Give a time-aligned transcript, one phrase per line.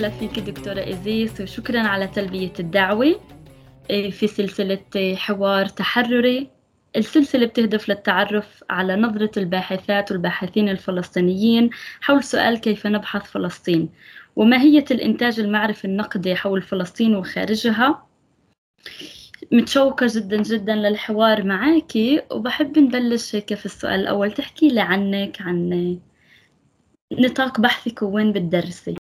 [0.00, 3.20] وسهلا فيك دكتورة إزيس وشكرا على تلبية الدعوة.
[3.90, 6.50] إيه، في سلسلة حوار تحرري.
[6.96, 13.88] السلسلة بتهدف للتعرف على نظرة الباحثات والباحثين الفلسطينيين حول سؤال كيف نبحث فلسطين
[14.36, 18.06] وماهية الإنتاج المعرفي النقدي حول فلسطين وخارجها.
[19.52, 21.92] متشوقة جدا جدا للحوار معك
[22.30, 24.32] وبحب نبلش هيك في السؤال الأول.
[24.32, 25.98] تحكي لي عنك عن
[27.12, 28.99] نطاق بحثك وين بتدرسي.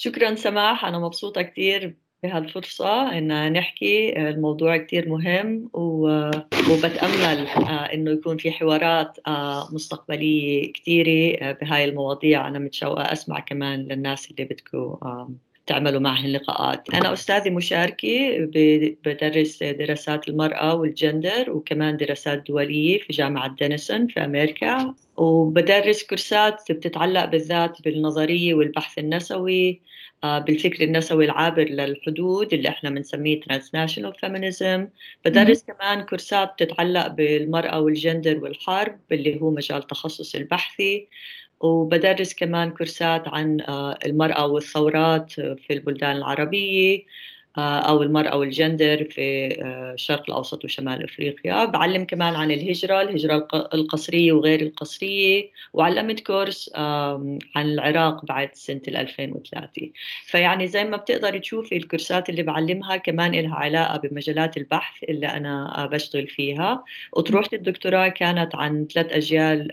[0.00, 4.18] شكرا سماح أنا مبسوطة كثير بهالفرصة إن نحكي.
[4.30, 12.48] الموضوع كتير مهم وبتأمل آه، إنه يكون في حوارات آه، مستقبلية كثيرة آه، بهاي المواضيع.
[12.48, 14.96] أنا متشوقة أسمع كمان للناس اللي بدكم
[15.70, 18.38] تعملوا معهم لقاءات أنا أستاذة مشاركة
[19.04, 24.94] بدرس دراسات المرأة والجندر وكمان دراسات دولية في جامعة دينيسون في أمريكا.
[25.16, 29.80] وبدرس كورسات بتتعلق بالذات بالنظرية والبحث النسوي
[30.24, 34.88] آه، بالفكر النسوي العابر للحدود اللي إحنا بنسميه transnational feminism
[35.24, 41.08] بدرس كمان كورسات بتتعلق بالمرأة والجندر والحرب اللي هو مجال تخصص البحثي.
[41.60, 47.04] وبدرس كمان كورسات عن آه، المرأة والثورات في البلدان العربية
[47.58, 49.48] آه، أو المرأة والجندر في
[49.94, 51.64] الشرق آه، الأوسط وشمال أفريقيا.
[51.64, 55.50] بعلم كمان عن الهجرة الهجرة القسرية وغير القسرية.
[55.72, 59.92] وعلمت كورس عن العراق بعد سنة 2003
[60.24, 65.88] فيعني زي ما بتقدر تشوفي الكورسات اللي بعلمها كمان لها علاقة بمجالات البحث اللي أنا
[65.92, 66.84] بشتغل فيها.
[67.12, 69.72] وطروحة الدكتوراه كانت عن ثلاث أجيال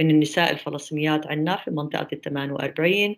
[0.00, 3.16] من النساء الفلسطينيات عندنا في منطقة ال 48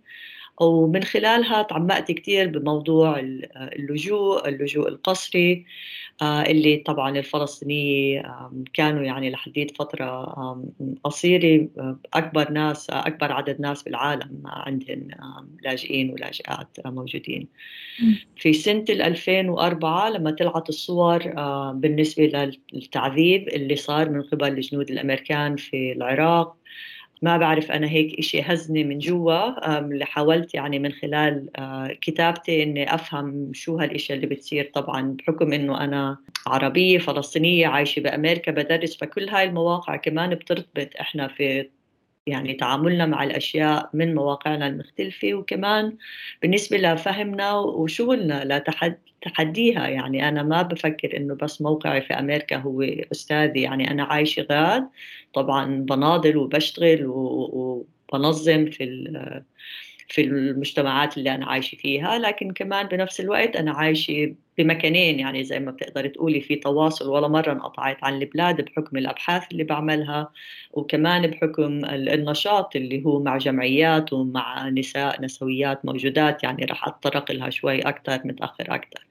[0.61, 3.19] ومن خلالها تعمقت كثير بموضوع
[3.57, 5.67] اللجوء اللجوء القسري
[6.23, 8.23] آه، اللي طبعا الفلسطينية
[8.75, 10.35] كانوا يعني لحديت فترة
[11.05, 15.09] قصيرة آه، أكبر ناس أكبر عدد ناس بالعالم عندهم
[15.63, 17.49] لاجئين ولاجئات موجودين.
[18.37, 25.57] في سنة 2004 لما طلعت الصور آه، بالنسبة للتعذيب اللي صار من قبل الجنود الأمريكان
[25.57, 26.57] في العراق
[27.23, 32.63] ما بعرف أنا هيك إشي هزني من جوا اللي حاولت يعني من خلال آه، كتابتي
[32.63, 34.71] إني أفهم شو هالإشي اللي بتصير.
[34.75, 41.29] طبعا بحكم إنه أنا عربية فلسطينية عايشة بأمريكا بدرس فكل هاي المواقع كمان بترتبط إحنا
[41.29, 41.69] في
[42.27, 45.35] يعني تعاملنا مع الأشياء من مواقعنا المختلفة.
[45.35, 45.97] وكمان
[46.43, 48.45] بالنسبة لفهمنا وشغلنا
[49.27, 53.63] لتحديها يعني أنا ما بفكر إنه بس موقعي في أمريكا هو أستاذي.
[53.63, 54.89] يعني أنا عايشة غاد
[55.35, 58.85] طبعا بناضل وبشتغل وبنظم في
[60.09, 62.19] في المجتمعات اللي أنا عايشة فيها.
[62.19, 67.29] لكن كمان بنفس الوقت أنا عايشة بمكانين يعني زي ما بتقدر تقولي في تواصل ولا
[67.29, 70.31] مرة انقطعت عن البلاد بحكم الأبحاث اللي بعملها
[70.73, 77.51] وكمان بحكم النشاط اللي هو مع جمعيات ومع نساء نسويات موجودات يعني راح أتطرق لها
[77.51, 79.07] شوي أكثر متأخر أكثر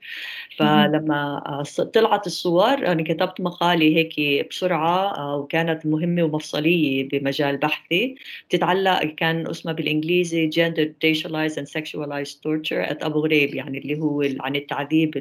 [0.58, 1.64] فلما
[1.94, 8.16] طلعت الصور أنا كتبت مقالي هيك بسرعة آه، وكانت مهمة ومفصلية بمجال بحثي.
[8.50, 14.24] بتتعلق كان اسمها بالإنجليزي Gender Racialized and Sexualized Torture at أبو غريب يعني اللي هو
[14.40, 15.18] عن التعذيب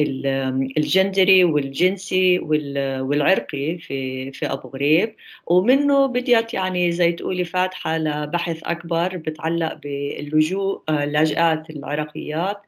[0.00, 5.14] الجندري والجنسي والعرقي في في أبو غريب.
[5.46, 12.62] ومنه بديت يعني زي تقولي فاتحة لبحث أكبر بتعلق باللجوء اللاجئات العراقيات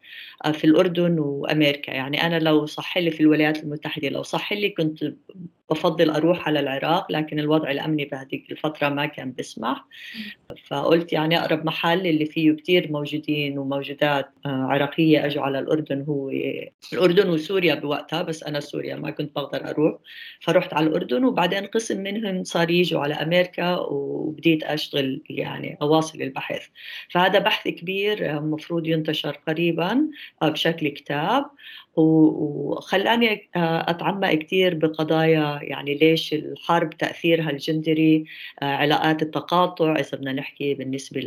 [0.44, 1.90] آه، في الأردن وأمريكا.
[1.92, 5.14] يعني أنا لو صح لي في الولايات المتحدة لو صح لي كنت
[5.70, 9.84] بفضل أروح على العراق لكن الوضع الأمني بهذيك الفترة ما كان بيسمح.
[10.66, 16.30] فقلت يعني أقرب محل اللي فيه كثير موجودين وموجودات آه، عراقية أجوا على الأردن هو
[16.92, 19.98] الأردن وسوريا بوقتها بس أنا سوريا ما كنت بقدر أروح.
[20.40, 26.66] فرحت على الأردن وبعدين قسم منهم صار يجوا على أمريكا وبديت أشتغل يعني أواصل البحث.
[27.10, 30.08] فهذا بحث كبير المفروض ينتشر قريبا
[30.42, 31.44] آه، بشكل كتاب.
[31.96, 38.24] وخلاني آه، أتعمق كثير بقضايا يعني ليش الحرب تأثيرها الجندري
[38.62, 41.20] آه، علاقات التقاطع إذا بدنا نحكي بالنسبة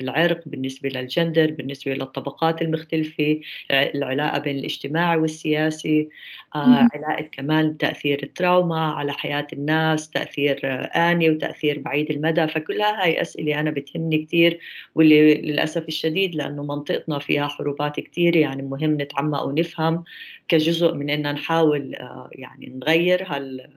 [0.00, 3.40] للعرق بالنسبة للجندر بالنسبة للطبقات المختلفة
[3.70, 6.08] العلاقة بين الاجتماعي والسياسي
[6.54, 10.60] علاقة كمان تاثير التراوما على حياة الناس تأثير
[10.96, 14.60] آني وتأثير بعيد المدى فكلها هاي أسئلة أنا بتهمني كثير
[14.94, 20.04] واللي للأسف الشديد لأنه منطقتنا فيها حروبات كثيره يعني مهم نتعمق ونفهم
[20.48, 23.68] كجزء من ان نحاول آه، يعني نغير هال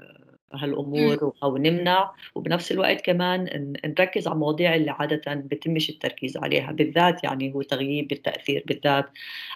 [0.53, 7.23] هالأمور أو نمنع وبنفس الوقت كمان نركز على المواضيع اللي عادة بتمش التركيز عليها بالذات
[7.23, 9.09] يعني هو تغييب التاثير بالذات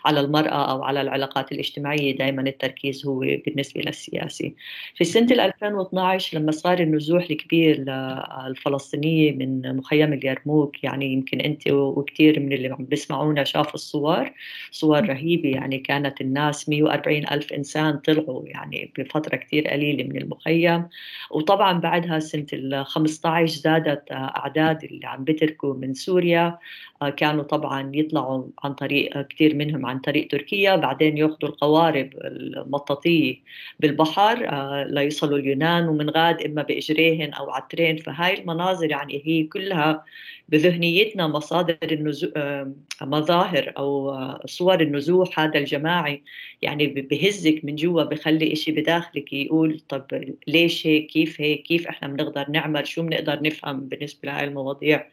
[0.06, 4.56] على المرأة أو على العلاقات الاجتماعية دائما التركيز هو بالنسبة للسياسي.
[4.96, 12.40] في سنة 2012 لما صار النزوح الكبير للفلسطينيه من مخيم اليرموك يعني يمكن أنت وكثير
[12.40, 14.32] من اللي عم بيسمعونا شافوا الصور
[14.72, 20.83] صور رهيبة يعني كانت الناس 140 ألف إنسان طلعوا يعني بفترة كثير قليلة من المخيم.
[21.32, 26.58] وطبعا بعدها سنة ال 15 زادت أعداد اللي عم بتركوا من سوريا.
[27.02, 30.76] آه، كانوا طبعا يطلعوا عن طريق كثير منهم عن طريق تركيا.
[30.76, 33.36] بعدين يأخذوا القوارب المطاطية
[33.80, 39.44] بالبحر آه، ليصلوا اليونان ومن غاد إما بإجريهن أو على الترين فهاي المناظر يعني هي
[39.44, 40.06] كلها
[40.50, 42.32] بذهنيتنا مصادر النزو...
[42.36, 44.14] آه، مظاهر أو
[44.46, 46.24] صور النزوح هذا الجماعي.
[46.62, 50.06] يعني بهزك من جوا بخلي إشي بداخلك يقول طب
[50.48, 55.10] ليش هيك كيف هيك كيف إحنا بنقدر نعمل شو بنقدر نفهم بالنسبة لهي المواضيع.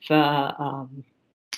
[0.00, 0.12] ف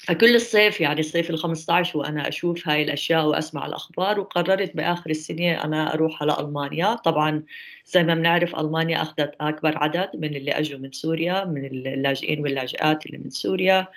[0.06, 5.64] فكل الصيف يعني الصيف ال 15 وأنا أشوف هاي الأشياء وأسمع الأخبار وقررت بآخر السنة
[5.64, 6.94] أنا أروح على ألمانيا.
[6.94, 7.42] طبعا
[7.86, 13.06] زي ما بنعرف ألمانيا أخذت أكبر عدد من اللي أجوا من سوريا من اللاجئين واللاجئات
[13.06, 13.88] اللي من سوريا.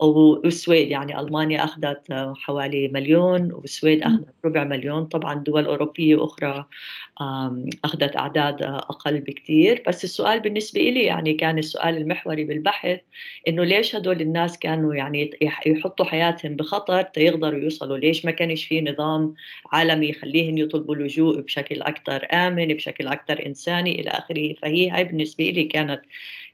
[0.00, 5.04] والسويد يعني ألمانيا أخذت حوالي مليون والسويد أخذت ربع مليون.
[5.04, 6.66] طبعا دول أوروبية أخرى
[7.84, 13.00] أخذت أعداد أقل بكثير بس السؤال بالنسبة لي يعني كان السؤال المحوري بالبحث
[13.48, 15.30] إنه ليش هدول الناس كانوا يعني
[15.66, 19.34] يحطوا حياتهم بخطر تيقدروا يوصلوا؟ ليش ما كانش في نظام
[19.72, 25.44] عالمي يخليهم يطلبوا اللجوء بشكل أكثر آمن بشكل أكثر إنساني إلى آخره؟ فهي هاي بالنسبة
[25.44, 26.02] لي كانت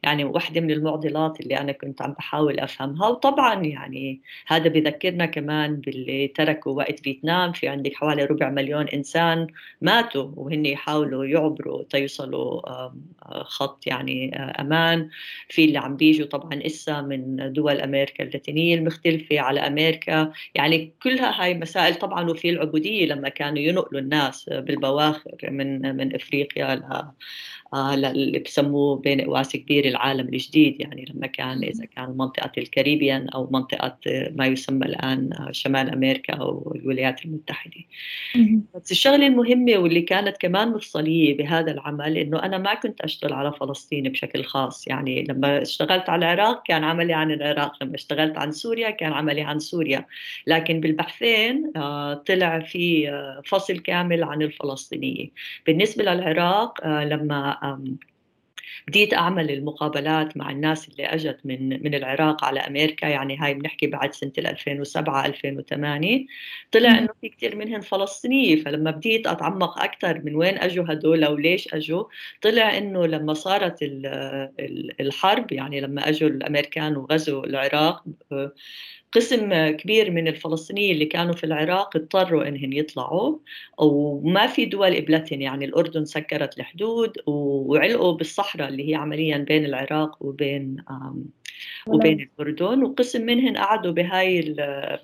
[0.06, 3.08] يعني واحدة من المعضلات اللي أنا كنت عم بحاول أفهمها.
[3.08, 9.46] وطبعا يعني هذا بذكرنا كمان باللي تركوا وقت فيتنام في عندك حوالي ربع مليون إنسان
[9.80, 12.60] ماتوا وهن يحاولوا يعبروا تيوصلوا
[13.42, 15.08] خط يعني أمان.
[15.48, 20.32] في اللي عم بيجوا طبعا إسا من دول أمريكا اللاتينية المختلفة على أمريكا.
[20.54, 26.74] يعني كلها هاي مسائل طبعا وفي العبودية لما كانوا ينقلوا الناس بالبواخر من من إفريقيا
[27.74, 33.48] اللي بسموه بين قواس كبير العالم الجديد يعني لما كان إذا كان منطقة الكاريبيان أو
[33.50, 33.96] منطقة
[34.30, 37.80] ما يسمى الآن آه، شمال أمريكا أو الولايات المتحدة.
[38.74, 43.52] بس الشغلة المهمة واللي كانت كمان مفصلية بهذا العمل إنه أنا ما كنت أشتغل على
[43.52, 48.52] فلسطين بشكل خاص يعني لما اشتغلت على العراق كان عملي عن العراق لما اشتغلت عن
[48.52, 50.06] سوريا كان عملي عن سوريا.
[50.46, 53.06] لكن بالبحثين آه، طلع في
[53.46, 55.30] فصل كامل عن الفلسطينية.
[55.66, 57.55] بالنسبة للعراق لما
[58.88, 63.06] بديت أعمل المقابلات مع الناس اللي أجت من من العراق على أمريكا.
[63.06, 66.26] يعني هاي بنحكي بعد سنة 2007 2008
[66.72, 71.74] طلع إنه في كثير منهم فلسطينيه فلما بديت أتعمق أكثر من وين أجوا هدول وليش
[71.74, 72.04] أجوا
[72.42, 73.78] طلع إنه لما صارت
[75.00, 78.04] الحرب يعني لما أجوا الأمريكان وغزوا العراق
[79.16, 83.38] قسم كبير من الفلسطينيين اللي كانوا في العراق اضطروا انهم يطلعوا
[83.78, 90.16] وما في دول قبلتهم يعني الأردن سكرت الحدود وعلقوا بالصحراء اللي هي عمليا بين العراق
[90.20, 90.76] وبين
[91.88, 94.54] وبين الأردن وقسم منهن قعدوا بهاي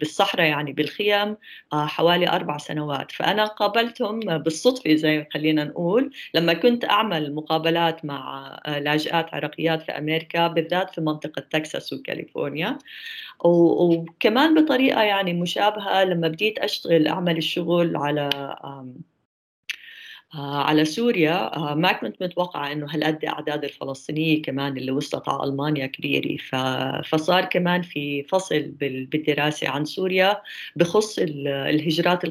[0.00, 1.36] بالصحراء يعني بالخيم
[1.72, 3.12] آه، حوالي أربع سنوات.
[3.12, 9.92] فأنا قابلتهم بالصدفة زي خلينا نقول لما كنت أعمل مقابلات مع آه، لاجئات عراقيات في
[9.92, 12.78] أمريكا بالذات في منطقة تكساس وكاليفورنيا.
[13.44, 18.30] وكمان بطريقة يعني مشابهة لما بديت أشتغل أعمل الشغل على
[20.34, 25.86] على سوريا آه، ما كنت متوقعة إنه هالقد أعداد الفلسطينية كمان اللي وصلت على ألمانيا
[25.86, 26.36] كبيرة.
[27.02, 30.42] فصار كمان في فصل بالدراسة عن سوريا
[30.76, 32.24] بخص الهجرات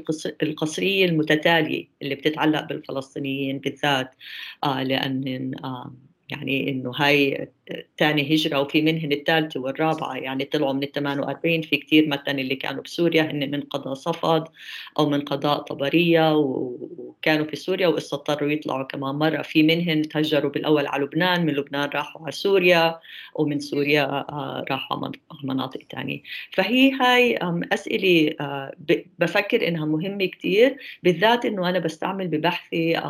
[0.43, 4.15] القسرية المتتالية اللي بتتعلق بالفلسطينيين بالذات.
[4.63, 5.51] آه، لأن
[6.29, 7.51] يعني إنه هاي
[7.97, 12.55] ثاني هجرة وفي منهن الثالثة والرابعة يعني طلعوا من ال 48 في كثير مثلا اللي
[12.55, 14.43] كانوا بسوريا هن من قضاء صفد
[14.99, 19.41] أو من قضاء طبرية وكانوا في سوريا وإسا اضطروا يطلعوا كمان مرة.
[19.41, 22.99] في منهن تهجروا بالأول على لبنان من لبنان راحوا على سوريا
[23.35, 25.11] ومن سوريا آه، راحوا على
[25.43, 27.39] مناطق ثانية فهي هاي
[27.73, 28.73] أسئلة آه،
[29.19, 33.01] بفكر إنها مهمة كثير بالذات إنه أنا بستعمل ببحثي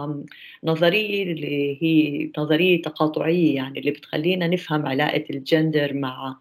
[0.63, 6.37] نظرية اللي هي نظرية تقاطعية يعني اللي بتخلينا نفهم علاقة الجندر مع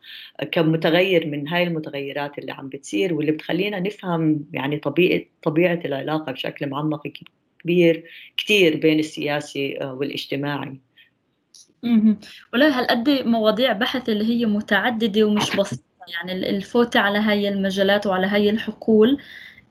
[0.52, 6.33] كم متغير من هاي المتغيرات اللي عم بتصير واللي بتخلينا نفهم يعني طبيعة طبيعة العلاقة
[6.33, 7.02] بشكل معمق
[7.62, 8.05] كبير
[8.37, 10.81] كثير بين السياسي آه، والاجتماعي.
[12.52, 15.83] ولا هالقد مواضيع بحث اللي هي متعددة ومش بسيطة.
[16.09, 19.19] يعني الفوت على هاي المجالات وعلى هاي الحقول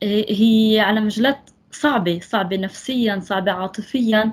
[0.04, 4.32] آه، هي على مجالات صعبة صعبة نفسيا صعبة عاطفيا.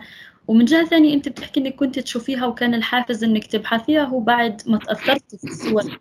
[0.48, 4.78] ومن جهة ثانية أنت بتحكي إنك كنت تشوفيها وكان الحافز إنك تبحثيها هو بعد ما
[4.78, 6.00] تأثرتي في الصور.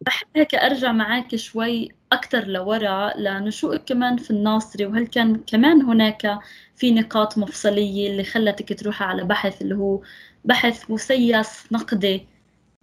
[0.00, 6.38] بحب هيك أرجع معك شوي أكثر لورا لنشوءك كمان في الناصري وهل كان كمان هناك
[6.76, 10.00] في نقاط مفصلية اللي خلتك تروحي على بحث اللي هو
[10.44, 12.26] بحث مسيس نقدي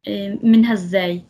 [0.07, 1.23] آه، من هالزاي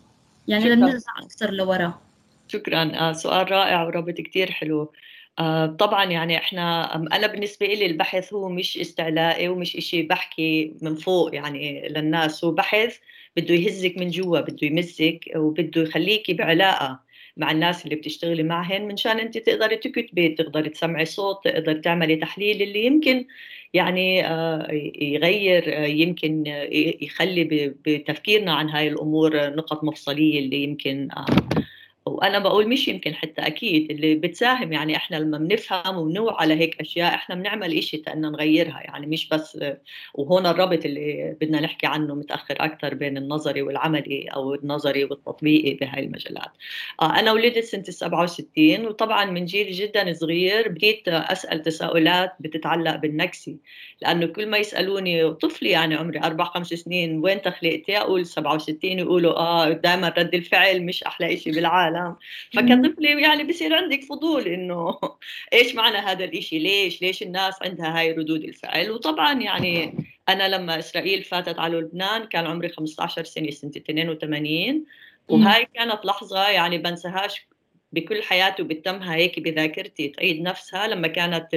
[0.47, 2.01] يعني لنرجع أكثر لورا.
[2.47, 2.91] شكرا.
[2.95, 4.91] آه، سؤال رائع ورابط كتير حلو.
[5.39, 10.95] آه، طبعا يعني إحنا أنا بالنسبة لي البحث هو مش استعلائي ومش إشي بحكي من
[10.95, 12.97] فوق يعني للناس هو بحث
[13.37, 16.99] بده يهزك من جوا بده يمسك وبده يخليكي بعلاقة
[17.37, 22.61] مع الناس اللي بتشتغلي معهن منشان انت تقدري تكتبي تقدري تسمعي صوت تقدري تعملي تحليل
[22.61, 23.25] اللي يمكن
[23.73, 24.67] يعني آه،
[25.01, 26.43] يغير يمكن
[27.01, 27.43] يخلي
[27.85, 31.09] بتفكيرنا عن هاي الأمور نقط مفصلية اللي يمكن
[32.15, 36.81] وأنا بقول مش يمكن حتى أكيد اللي بتساهم يعني إحنا لما بنفهم وبنوعى على هيك
[36.81, 39.59] أشياء إحنا بنعمل شيء تأن نغيرها يعني مش بس
[40.13, 46.03] وهون الربط اللي بدنا نحكي عنه متأخر أكثر بين النظري والعملي أو النظري والتطبيقي بهاي
[46.03, 46.51] المجالات.
[47.01, 53.57] آه، أنا ولدت سنة 67 وطبعا من جيل جدا صغير بديت أسأل تساؤلات بتتعلق بالنكسي
[54.01, 59.33] لأنه كل ما يسألوني طفلي يعني عمري أربع خمس سنين وين تخلقتي؟ أقول 67 يقولوا
[59.39, 62.04] آه دائما رد الفعل مش أحلى شيء بالعالم.
[62.05, 64.99] العالم فكطفله يعني بصير عندك فضول إنه
[65.53, 69.93] إيش معنى هذا الإشي؟ ليش؟ ليش الناس عندها هاي ردود الفعل؟ وطبعا يعني
[70.29, 74.85] أنا لما إسرائيل فاتت على لبنان كان عمري 15 سنة سنة 82
[75.29, 77.47] وهاي كانت لحظة يعني بنساهاش
[77.91, 81.47] بكل حياتي وبتمها هيك بذاكرتي تعيد نفسها لما كانت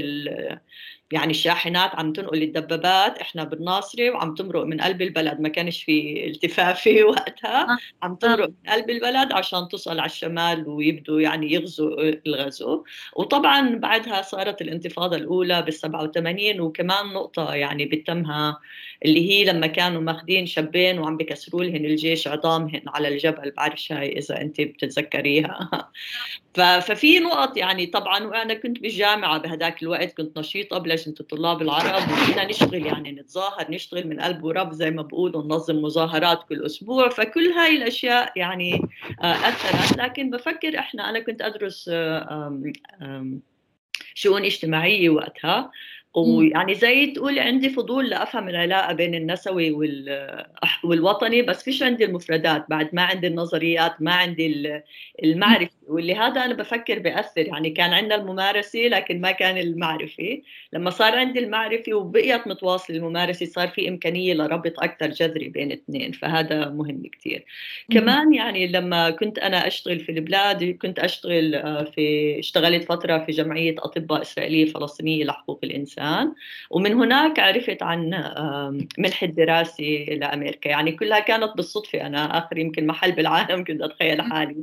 [1.12, 6.26] يعني الشاحنات عم تنقل الدبابات إحنا بالناصري وعم تمرق من قلب البلد ما كانش في
[6.26, 7.72] التفافي وقتها.
[7.72, 7.78] آه.
[8.02, 12.84] عم تمرق من قلب البلد عشان تصل على الشمال ويبدوا يعني يغزوا الغزو.
[13.16, 18.58] وطبعا بعدها صارت الانتفاضة الأولى بال 87 وكمان نقطة يعني بتمها
[19.04, 23.50] اللي هي لما كانوا ماخذين شابين وعم بكسروا لهن الجيش عظامهن على الجبل.
[23.50, 25.70] بعرفش هاي إذا انت بتتذكريها.
[26.54, 32.44] ففي نقط يعني طبعا وأنا كنت بالجامعة بهداك الوقت كنت نشيطة بلجنة الطلاب العرب وكنا
[32.44, 37.46] نشتغل يعني نتظاهر نشتغل من قلب ورب زي ما بقولوا ننظم مظاهرات كل أسبوع فكل
[37.46, 38.82] هاي الأشياء يعني
[39.22, 39.98] آه، أثرت.
[39.98, 42.60] لكن بفكر إحنا أنا كنت أدرس آه،
[44.14, 45.70] شؤون اجتماعية وقتها
[46.14, 49.70] ويعني زي تقول عندي فضول لأفهم العلاقة بين النسوي
[50.84, 52.66] والوطني بس فيش عندي المفردات.
[52.70, 54.82] بعد ما عندي النظريات ما عندي
[55.24, 60.42] المعرفة واللي هذا أنا بفكر بأثر يعني كان عندنا الممارسة لكن ما كان المعرفة.
[60.72, 66.12] لما صار عندي المعرفة وبقيت متواصلة الممارسة صار في إمكانية لربط أكثر جذري بين اثنين
[66.12, 67.44] فهذا مهم كثير
[67.90, 73.32] كمان يعني لما كنت أنا أشتغل في البلاد كنت أشتغل آه، في اشتغلت فترة في
[73.32, 76.34] جمعية أطباء إسرائيلية فلسطينية لحقوق الإنسان.
[76.70, 78.10] ومن هناك عرفت عن
[78.98, 84.56] منح الدراسة لامريكا يعني كلها كانت بالصدفة أنا آخر يمكن محل بالعالم كنت أتخيل حالي.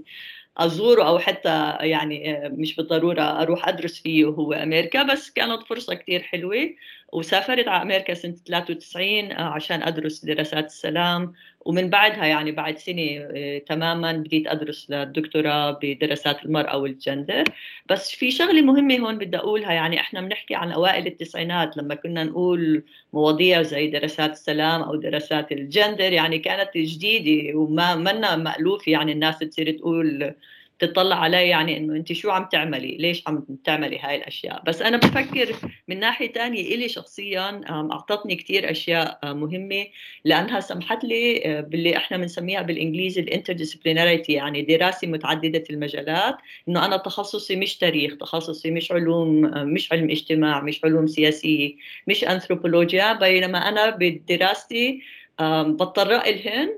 [0.57, 6.21] أزوره أو حتى يعني مش بالضرورة أروح أدرس فيه وهو أمريكا بس كانت فرصة كثير
[6.23, 6.75] حلوة.
[7.13, 11.33] وسافرت على أمريكا سنة 93 عشان أدرس دراسات السلام.
[11.65, 17.43] ومن بعدها يعني بعد سنة آه، تماما بديت أدرس للدكتوراه بدراسات المرأة والجندر.
[17.89, 21.77] بس في شغلة مهمة هون بدي أقولها يعني إحنا بنحكي عن أوائل التسعينات.
[21.77, 22.83] لما كنا نقول
[23.13, 28.91] مواضيع زي دراسات السلام أو دراسات الجندر يعني كانت جديدة وما منا مألوفة.
[28.91, 30.35] يعني الناس تصير تقول
[30.79, 34.97] تطلع علي يعني إنه أنت شو عم تعملي؟ ليش عم تعملي هاي الأشياء؟ بس أنا
[34.97, 35.55] بفكر
[35.87, 39.85] من ناحية ثانية إلي شخصيا أعطتني كثير أشياء مهمة
[40.25, 46.37] لأنها سمحت لي آه، باللي إحنا بنسميها بالإنجليزي الانترديسيبليناريتي يعني دراسة متعددة المجالات
[46.69, 49.41] إنه أنا تخصصي مش تاريخ تخصصي مش علوم
[49.73, 51.75] مش علم اجتماع مش علوم سياسية
[52.07, 55.01] مش انثروبولوجيا بينما أنا بدراستي
[55.41, 56.69] بضطر لهن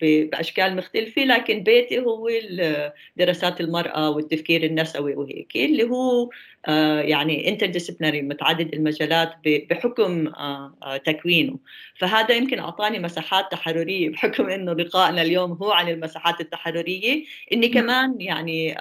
[0.00, 2.30] بأشكال مختلفة لكن بيتي هو
[3.16, 6.30] دراسات المرأة والتفكير النسوي وهيك اللي هو
[7.00, 10.32] يعني انترديسيبلينري متعدد المجالات بحكم
[11.04, 11.58] تكوينه.
[11.98, 17.24] فهذا يمكن أعطاني مساحات تحررية بحكم إنه لقائنا اليوم هو عن المساحات التحررية.
[17.52, 17.74] إني نعم.
[17.74, 18.76] كمان يعني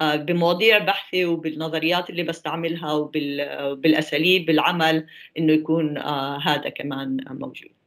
[0.00, 5.06] بمواضيع بحثي وبالنظريات اللي بستعملها وبالاساليب بالعمل
[5.38, 5.98] إنه يكون
[6.38, 7.77] هذا كمان موجود.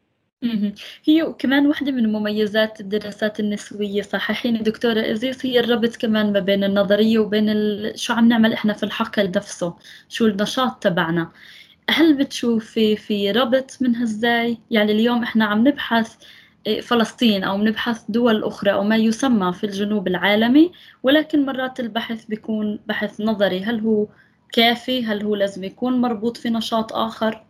[1.05, 6.63] هي كمان واحدة من مميزات الدراسات النسوية صححيني دكتورة إزيس هي الربط كمان ما بين
[6.63, 7.99] النظرية وبين ال...
[7.99, 9.75] شو عم نعمل إحنا في الحقل نفسه
[10.09, 11.31] شو النشاط تبعنا.
[11.89, 16.15] هل بتشوفي في ربط من هالزاي؟ يعني اليوم إحنا عم نبحث
[16.67, 20.71] إيه، فلسطين أو نبحث دول أخرى أو ما يسمى في الجنوب العالمي
[21.03, 23.63] ولكن مرات البحث بيكون بحث نظري.
[23.63, 24.07] هل هو
[24.53, 27.45] كافي؟ هل هو لازم يكون مربوط في نشاط آخر؟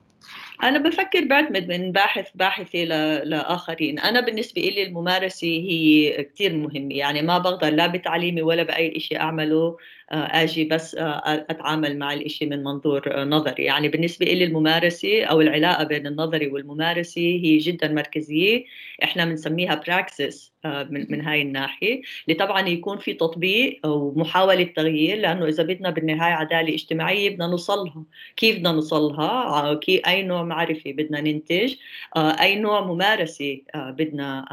[0.64, 2.84] أنا بفكر بعتمد من باحث باحثة
[3.24, 4.00] لآخرين.
[4.00, 6.96] أنا بالنسبة لي الممارسة هي كتير مهمة.
[6.96, 9.78] يعني ما بقدر لا بتعليمي ولا بأي شيء أعمله
[10.12, 13.64] آه، أجي بس آه، أتعامل مع الإشي من منظور آه، نظري.
[13.64, 18.66] يعني بالنسبة لي الممارسة أو العلاقة بين النظري والممارسة هي جدا مركزية.
[19.04, 22.02] إحنا بنسميها praxis من من هاي الناحية.
[22.28, 28.04] اللي طبعا يكون في تطبيق ومحاوله تغيير لأنه إذا بدنا بالنهاية عدالة اجتماعية بدنا نوصلها.
[28.38, 31.76] كيف بدنا نوصلها؟ أي نوع معرفة بدنا ننتج.
[32.18, 34.46] أي نوع ممارسة بدنا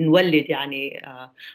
[0.00, 1.02] نولد يعني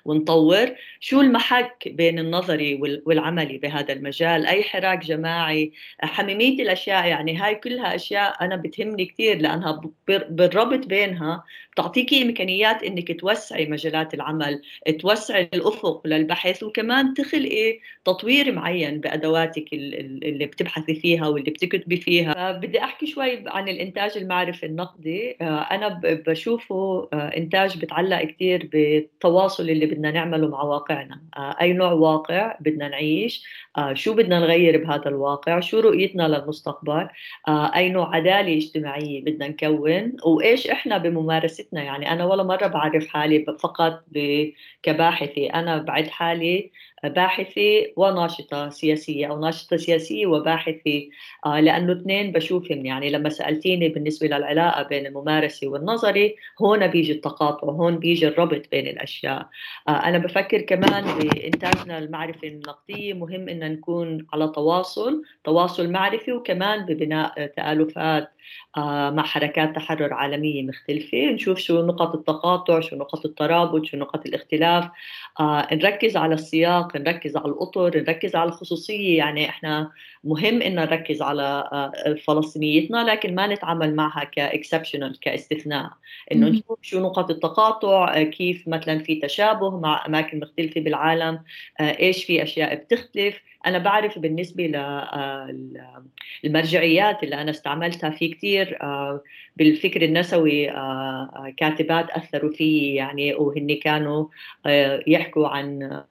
[0.05, 0.67] ونطور.
[0.99, 7.55] شو المحك بين النظري النظري والعملي بهذا المجال؟ أي حراك جماعي؟ حميمية الأشياء يعني هاي
[7.55, 11.43] كلها أشياء أنا بتهمني كثير لأنها بالربط بينها
[11.73, 14.61] بتعطيكي إمكانيات إنك توسعي مجالات العمل
[14.99, 22.51] توسعي الأفق للبحث وكمان تخلقي تطوير معين بأدواتك اللي بتبحثي فيها واللي بتكتبي فيها.
[22.51, 25.37] بدي أحكي شوي عن الإنتاج المعرفي النقدي.
[25.41, 31.21] آه، أنا بشوفه آه، إنتاج بتعلق كثير بالتواصل اللي بدنا نعمله مع واقعنا.
[31.37, 33.43] آه، أي نوع واقع بدنا نعيش.
[33.93, 37.07] شو بدنا نغير بهذا الواقع؟ شو رؤيتنا للمستقبل؟
[37.49, 43.45] أي نوع عدالة اجتماعية بدنا نكون؟ وإيش إحنا بممارستنا؟ يعني أنا ولا مرة بعرف حالي
[43.59, 44.03] فقط
[44.83, 46.71] كباحثة أنا بعد حالي
[47.03, 51.09] باحثة وناشطة سياسية أو ناشطة سياسية وباحثة.
[51.45, 57.67] آه، لأنه اثنين بشوفهم يعني لما سألتيني بالنسبة للعلاقة بين الممارسة والنظري هون بيجي التقاطع
[57.67, 59.49] هون بيجي الربط بين الأشياء.
[59.87, 66.85] آه، أنا بفكر كمان بإنتاجنا المعرفة النقدية مهم إن نكون على تواصل تواصل معرفي وكمان
[66.85, 68.29] ببناء تآلفات
[69.15, 74.89] مع حركات تحرر عالمية مختلفة نشوف شو نقط التقاطع شو نقط الترابط شو نقط الاختلاف.
[75.39, 79.17] آه، نركز على السياق نركز على الأطر نركز على الخصوصية.
[79.17, 79.91] يعني إحنا
[80.23, 85.91] مهم إن نركز على آه، فلسطينيتنا لكن ما نتعامل معها كإكسبشنال كاستثناء.
[86.31, 91.39] إنه نشوف شو نقط التقاطع كيف مثلا في تشابه مع أماكن مختلفة بالعالم
[91.81, 93.39] إيش في أشياء بتختلف.
[93.65, 94.63] أنا بعرف بالنسبة
[96.43, 99.21] للمرجعيات اللي أنا استعملتها في كثير آه،
[99.57, 104.25] بالفكر النسوي آه، آه، كاتبات أثروا فيه يعني وهن كانوا
[105.07, 106.01] يحكوا عن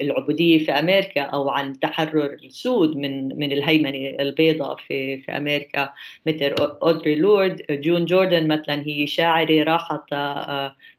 [0.00, 5.92] العبودية في أمريكا أو عن تحرر السود من من الهيمنة البيضاء في في أمريكا.
[6.26, 10.14] مثل أودري لورد جون جوردن مثلا هي شاعرة راحت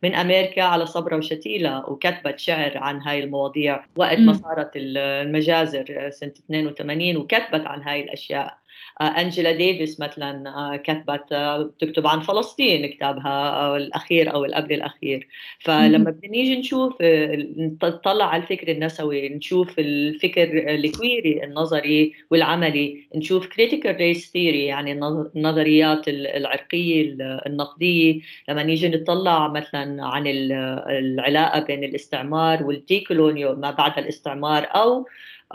[0.03, 3.85] من أمريكا على صبرا وشتيلة وكتبت شعر عن هاي المواضيع.
[3.95, 8.61] وقت ما صارت المجازر سنة 82 وكتبت عن هاي الأشياء.
[9.01, 15.27] آه، أنجيلا ديفيس مثلا آه، كتبت آه، بتكتب عن فلسطين كتابها الأخير أو القبل الأخير.
[15.59, 16.93] فلما بنيجي نشوف
[17.83, 24.91] نطلع على الفكر النسوي نشوف الفكر الكويري النظري والعملي نشوف critical race theory يعني
[25.35, 27.15] النظريات العرقية
[27.47, 28.21] النقدية.
[28.49, 35.05] لما نيجي نطلع مثلا عن العلاقة بين الاستعمار وال decolonial ما بعد الاستعمار أو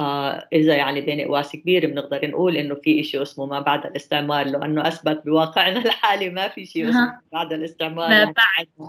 [0.01, 4.47] آه إذا يعني بين قواس كبير بنقدر نقول إنه في شيء اسمه ما بعد الاستعمار
[4.47, 8.11] لأنه أثبت بواقعنا الحالي ما في شيء اسمه بعد الاستعمار.
[8.11, 8.35] يعني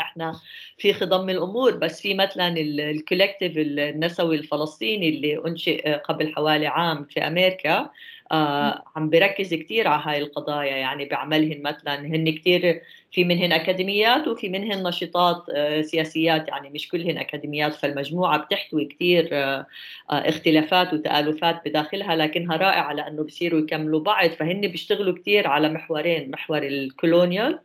[0.02, 0.36] إحنا
[0.78, 7.20] في خضم الأمور بس في مثلا الكولكتيف النسوي الفلسطيني اللي أنشئ قبل حوالي عام في
[7.20, 7.90] أمريكا
[8.32, 10.76] آه عم بركز كثير على هاي القضايا.
[10.78, 16.88] يعني بعملهن مثلا هن كثير في منهن أكاديميات وفي منهن نشاطات آه سياسيات يعني مش
[16.90, 19.66] كلهن أكاديميات فالمجموعة بتحتوي كثير آه
[20.10, 26.64] اختلافات وتآلفات بداخلها لكنها رائعة لأنه بصيروا يكملوا بعض فهن بيشتغلوا كثير على محورين محور
[26.64, 27.60] ال colonial وال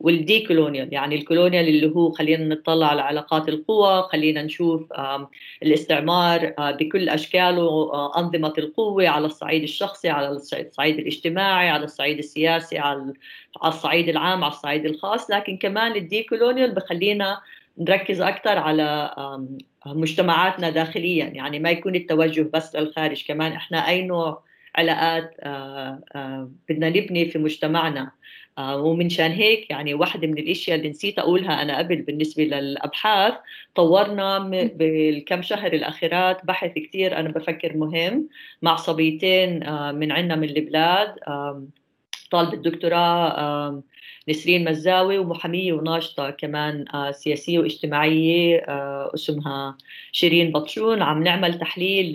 [0.00, 4.92] decolonial يعني ال colonial اللي هو خلينا نطلع على علاقات القوى خلينا نشوف
[5.62, 12.18] الاستعمار آه، بكل أشكاله آه، أنظمة القوة على الصعيد الشخصي على الصعيد الاجتماعي على الصعيد
[12.18, 13.12] السياسي على
[13.64, 17.40] الصعيد العام على الصعيد الخاص لكن كمان ال decolonial بخلينا
[17.78, 19.14] نركز أكثر على
[19.86, 21.24] مجتمعاتنا داخليا.
[21.24, 24.42] يعني ما يكون التوجه بس للخارج كمان إحنا أي نوع
[24.76, 25.30] علاقات
[26.68, 28.10] بدنا نبني في مجتمعنا.
[28.58, 33.34] آه، ومنشان هيك يعني واحدة من الأشياء اللي نسيت أقولها أنا قبل بالنسبة للأبحاث
[33.74, 34.38] طورنا
[34.74, 38.28] بالكم شهر الأخيرات بحث كثير أنا بفكر مهم
[38.62, 39.58] مع صبيتين
[39.94, 41.14] من عنا من البلاد
[42.34, 43.82] طالب الدكتوراه
[44.28, 48.64] نسرين مزاوي ومحامية وناشطة كمان سياسية واجتماعية
[49.14, 49.76] اسمها
[50.12, 51.02] شيرين بطشون.
[51.02, 52.12] عم نعمل تحليل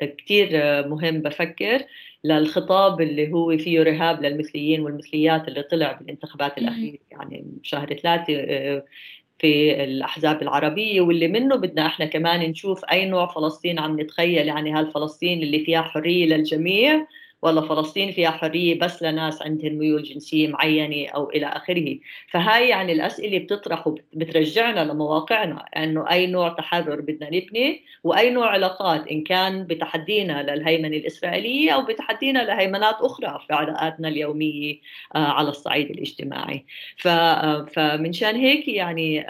[0.00, 0.48] كثير
[0.88, 1.82] مهم بفكر
[2.24, 8.24] للخطاب اللي هو فيه رهاب للمثليين والمثليات اللي طلع بالانتخابات الأخيرة يعني شهر ثلاثة
[9.38, 11.00] في الأحزاب العربية.
[11.00, 15.82] واللي منه بدنا إحنا كمان نشوف أي نوع فلسطين عم نتخيل يعني هالفلسطين اللي فيها
[15.82, 17.06] حرية للجميع.
[17.42, 21.98] ولا فلسطين فيها حرية بس لناس عندهم ميول جنسية معينة أو إلى آخره.
[22.30, 29.08] فهاي يعني الأسئلة بتطرح وبترجعنا لمواقعنا أنه أي نوع تحرر بدنا نبني وأي نوع علاقات
[29.08, 34.80] إن كان بتحدينا للهيمنة الإسرائيلية أو بتحدينا لهيمنات أخرى في علاقاتنا اليومية
[35.14, 36.64] آه، على الصعيد الاجتماعي.
[37.06, 39.26] آه، فمن هيك يعني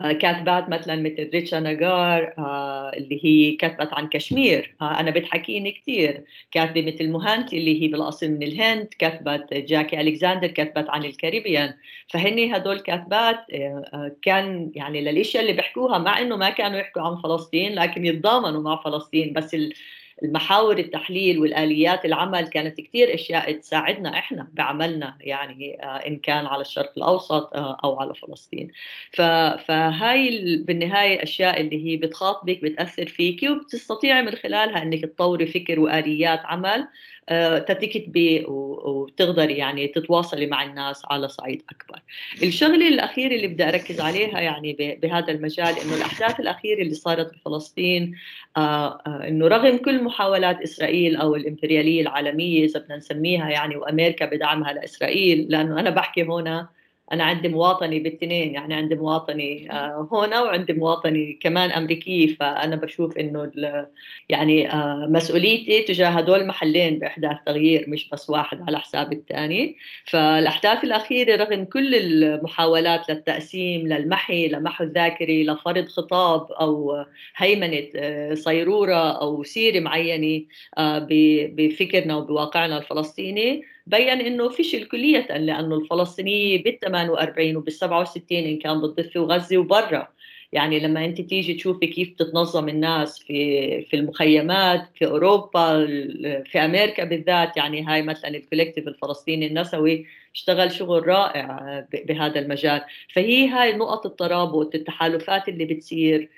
[0.00, 4.76] كاتبات مثلا مثل ريتشا نجار آه، اللي هي كتبت عن كشمير.
[4.80, 10.46] آه، أنا بتحكيني كثير كاتبة مثل مهانتي اللي هي بالأصل من الهند كتبت جاكي الكساندر
[10.46, 11.74] كتبت عن ال Caribbean.
[12.08, 13.36] فهني هدول كاتبات
[14.22, 18.82] كان يعني للأشياء اللي بيحكوها مع إنه ما كانوا يحكوا عن فلسطين لكن يتضامنوا مع
[18.84, 19.32] فلسطين.
[19.32, 19.56] بس
[20.22, 26.60] المحاور التحليل والآليات العمل كانت كثير أشياء تساعدنا إحنا بعملنا يعني آه، إن كان على
[26.60, 28.72] الشرق الأوسط آه، أو على فلسطين.
[29.66, 36.40] فهاي بالنهاية أشياء اللي هي بتخاطبك بتأثر فيكي وبتستطيعي من خلالها أنك تطوري فكر وآليات
[36.44, 36.88] عمل.
[37.28, 42.02] آه، تكتبي وتقدري يعني تتواصلي مع الناس على صعيد أكبر.
[42.42, 47.38] الشغلة الأخيرة اللي بدي أركز عليها يعني بهذا المجال إنه الأحداث الأخيرة اللي صارت في
[47.44, 48.14] فلسطين
[48.56, 54.26] آه، آه، إنه رغم كل محاولات إسرائيل أو الإمبريالية العالمية إذا بدنا نسميها يعني وأمريكا
[54.26, 56.77] بدعمها لإسرائيل لأنه أنا بحكي هنا
[57.12, 63.18] أنا عندي مواطنه بالاثنين يعني عندي مواطنه آه، هنا وعندي مواطنه كمان امريكيه فأنا بشوف
[63.18, 63.50] إنه
[64.28, 69.76] يعني آه، مسؤوليتي تجاه هدول المحلين بإحداث تغيير مش بس واحد على حساب الثاني.
[70.04, 77.04] فالأحداث الأخيرة رغم كل المحاولات للتقسيم للمحي لمحو الذاكري لفرض خطاب أو
[77.36, 80.44] هيمنة آه، صيرورة أو سيرة معينة
[81.56, 88.80] بفكرنا وبواقعنا الفلسطيني بين إنه فشل كليه لأنه الفلسطينيه بال 48 وبال 67 إن كان
[88.80, 90.08] بالضفه وغزة وبرا.
[90.52, 95.86] يعني لما انت تيجي تشوفي كيف بتتنظم الناس في في المخيمات في أوروبا
[96.46, 102.80] في أمريكا بالذات يعني هاي مثلا ال collective الفلسطيني النسوي اشتغل شغل رائع بهذا المجال.
[103.14, 106.28] فهي هاي نقط الترابط التحالفات اللي بتصير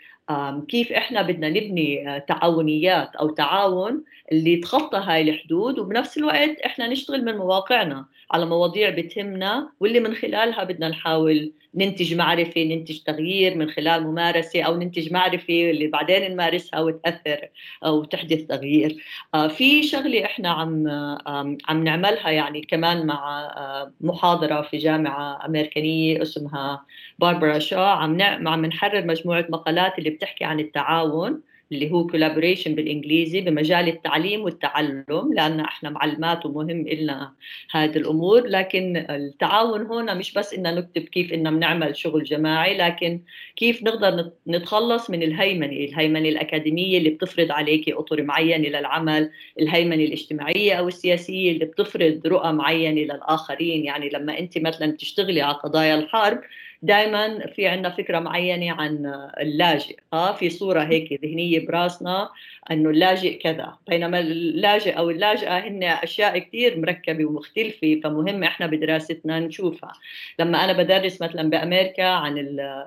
[0.69, 6.89] كيف إحنا بدنا نبني آه، تعاونيات أو تعاون اللي يتخطى هاي الحدود وبنفس الوقت إحنا
[6.89, 8.07] نشتغل من مواقعنا.
[8.31, 14.63] على مواضيع بتهمنا واللي من خلالها بدنا نحاول ننتج معرفة ننتج تغيير من خلال ممارسة
[14.63, 17.49] أو ننتج معرفة اللي بعدين نمارسها وتأثر
[17.85, 19.05] أو تحدث تغيير.
[19.35, 20.89] آه، في شغلة إحنا عم
[21.69, 26.87] عم نعملها يعني كمان مع آه، محاضرة في جامعة أمريكانية اسمها
[27.19, 27.81] باربرا شا.
[27.81, 31.43] عم عم نحرر مجموعة مقالات اللي بتحكي عن التعاون.
[31.73, 35.05] اللي هو كولابوريشن بالإنجليزي بمجال التعليم والتعلم
[35.35, 37.35] لأن إحنا معلمات ومهم لنا
[37.71, 38.47] هذه الأمور.
[38.47, 43.21] لكن التعاون هنا مش بس ان نكتب كيف ان بنعمل شغل جماعي لكن
[43.57, 49.31] كيف نقدر نتخلص من الهيمنة الهيمنة الأكاديمية اللي بتفرض عليك أطر معينة للعمل
[49.61, 53.85] الهيمنة الاجتماعية أو السياسية اللي بتفرض رؤى معينة للآخرين.
[53.85, 56.41] يعني لما أنت مثلا تشتغلي على قضايا الحرب
[56.83, 62.29] دائما في عندنا فكرة معينة عن اللاجئ آه في صورة هيك ذهنية براسنا
[62.71, 63.77] إنه اللاجئ كذا.
[63.89, 69.93] بينما اللاجئ أو اللاجئة هن أشياء كثير مركبة ومختلفة فمهم إحنا بدراستنا نشوفها.
[70.39, 72.39] لما أنا بدرس مثلا بأمريكا عن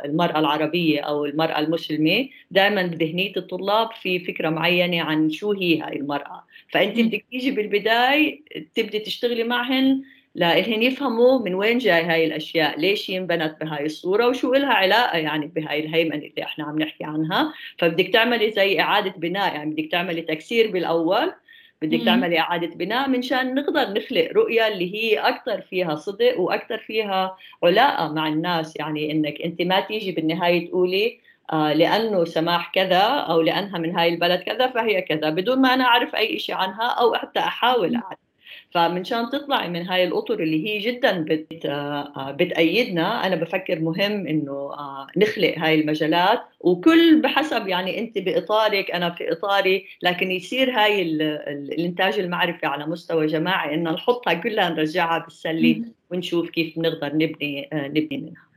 [0.05, 5.95] المرأة العربية أو المرأة المسلمة دائما بذهنية الطلاب في فكرة معينة عن شو هي هاي
[5.95, 6.43] المرأة.
[6.69, 8.41] فأنت بدك تيجي بالبداية
[8.75, 10.03] تبدي تشتغلي معهن
[10.35, 15.47] لإلهن يفهموا من وين جاي هاي الأشياء ليش ينبنت بهاي الصورة وشو إلها علاقة يعني
[15.47, 17.53] بهاي الهيمنة اللي إحنا عم نحكي عنها.
[17.77, 21.33] فبدك تعملي زي إعادة بناء يعني بدك تعملي تكسير بالأول
[21.81, 27.37] بدك تعملي إعادة بناء منشان نقدر نخلق رؤية اللي هي أكثر فيها صدق وأكثر فيها
[27.63, 28.75] علاقة مع الناس.
[28.79, 31.19] يعني إنك أنت ما تيجي بالنهاية تقولي
[31.53, 35.83] آه لأنه سماح كذا أو لأنها من هاي البلد كذا فهي كذا بدون ما أنا
[35.83, 38.32] أعرف أي شيء عنها أو حتى أحاول أعرف.
[38.73, 44.51] فمنشان تطلعي من هاي الأطر اللي هي جدا بت آه، بتأيدنا أنا بفكر مهم إنه
[44.51, 51.01] آه، نخلق هاي المجالات وكل بحسب يعني أنت بإطارك أنا في اطاري لكن يصير هاي
[51.01, 55.81] الإنتاج المعرفي على مستوى جماعي إنه نحطها كلها نرجعها بالسلة
[56.11, 58.52] ونشوف كيف بنقدر نبني آه، نبني منها.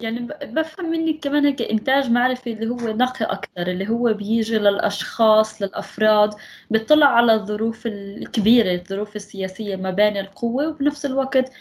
[0.00, 5.62] يعني بفهم منك كمان هيك إنتاج معرفي اللي هو نقي أكثر اللي هو بيجي للأشخاص
[5.62, 6.34] للأفراد
[6.70, 11.52] بيطلع على الظروف الكبيرة الظروف السياسية بين القوة وبنفس الوقت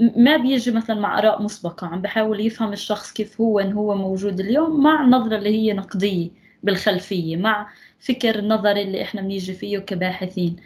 [0.00, 1.86] ما بيجي مثلا مع آراء مسبقة.
[1.86, 6.30] عم بحاول يفهم الشخص كيف هو إن هو موجود اليوم مع نظرة اللي هي نقدية
[6.62, 10.56] بالخلفية مع فكر النظري اللي إحنا بنيجي فيه كباحثين.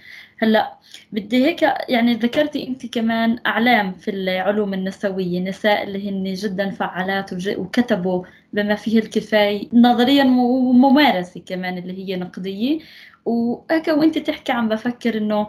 [0.43, 0.79] هلا
[1.13, 7.31] بدي هيك يعني ذكرتي انت كمان أعلام في العلوم النسوية نساء اللي هن جدا فعالات
[7.59, 12.79] وكتبوا بما فيه الكفاية نظريا وممارسه كمان اللي هي نقدية.
[13.25, 15.49] وهيك وانت تحكي عم بفكر إنه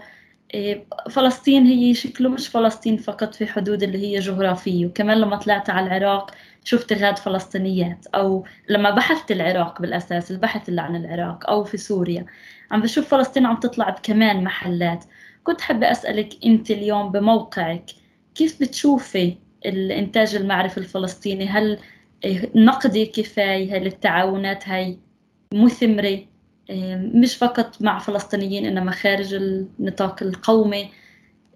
[0.54, 4.86] إيه، فلسطين هي شكله مش فلسطين فقط في حدود اللي هي جغرافية.
[4.86, 6.32] وكمان لما طلعت على العراق
[6.64, 12.26] شفت غاد فلسطينيات أو لما بحثت العراق بالأساس البحث اللي عن العراق أو في سوريا.
[12.72, 15.04] عم بشوف فلسطين عم تطلع بكمان محلات.
[15.44, 17.86] كنت حابة أسألك أنت اليوم بموقعك
[18.36, 21.80] كيف بتشوفي الإنتاج المعرفي الفلسطيني؟ هل
[22.56, 25.00] نقدي كفاية؟ هل التعاونات هاي
[25.54, 26.20] مثمرة؟
[27.14, 30.90] مش فقط مع فلسطينيين إنما خارج النطاق القومي.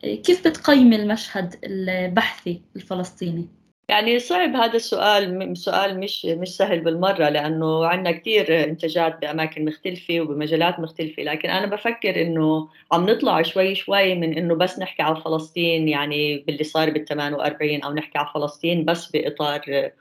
[0.04, 3.47] كيف بتقيمي المشهد البحثي الفلسطيني؟
[3.89, 10.21] يعني صعب هذا السؤال سؤال مش مش سهل بالمرة لأنه عندنا كثير إنتاجات بأماكن مختلفة
[10.21, 15.21] وبمجالات مختلفة لكن أنا بفكر إنه عم نطلع شوي شوي من إنه بس نحكي على
[15.21, 19.91] فلسطين يعني باللي صار بال 48 أو نحكي على فلسطين بس بإطار آه،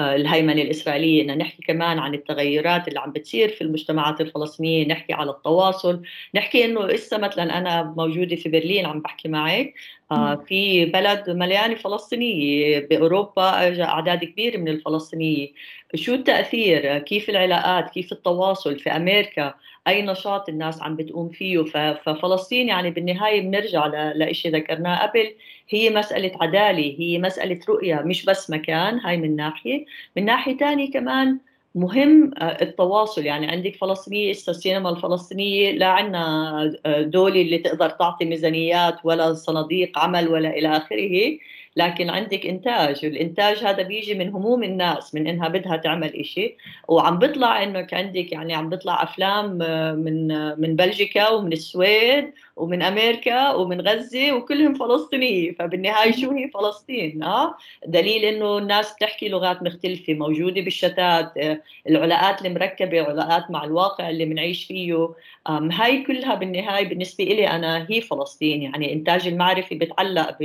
[0.00, 5.30] الهيمنة الإسرائيلية إن نحكي كمان عن التغيرات اللي عم بتصير في المجتمعات الفلسطينية نحكي على
[5.30, 6.02] التواصل
[6.34, 9.74] نحكي إنه إسا مثلا أنا موجودة في برلين عم بحكي معك
[10.12, 15.52] آه، في بلد مليانة فلسطينية بأوروبا أعداد كبيرة من الفلسطينية.
[15.94, 19.54] شو التأثير؟ كيف العلاقات؟ كيف التواصل في أمريكا؟
[19.88, 21.62] أي نشاط الناس عم بتقوم فيه.
[22.04, 25.34] ففلسطين يعني بالنهاية بنرجع لإشي ذكرناه قبل.
[25.68, 29.84] هي مسألة عدالة هي مسألة رؤية مش بس مكان هاي من ناحية.
[30.16, 31.38] من ناحية تانية كمان
[31.74, 33.26] مهم آه، التواصل.
[33.26, 39.98] يعني عندك فلسطينية السينما الفلسطينية لا عندنا آه، دولة اللي تقدر تعطي ميزانيات ولا صناديق
[39.98, 41.38] عمل ولا إلى آخره.
[41.76, 46.56] لكن عندك إنتاج والإنتاج هذا بيجي من هموم الناس من إنها بدها تعمل إشي.
[46.88, 50.28] وعم بيطلع إنك عندك يعني عم بيطلع أفلام آه، من
[50.60, 57.56] من بلجيكا ومن السويد ومن أمريكا ومن غزة وكلهم فلسطينيه فبالنهاية شو هي فلسطين؟ آه
[57.86, 64.24] دليل إنه الناس بتحكي لغات مختلفة موجودة بالشتات آه، العلاقات المركبة علاقات مع الواقع اللي
[64.24, 65.08] بنعيش فيه.
[65.48, 68.62] هاي كلها بالنهاية بالنسبة لي أنا هي فلسطين.
[68.62, 70.38] يعني إنتاج المعرفي بتعلق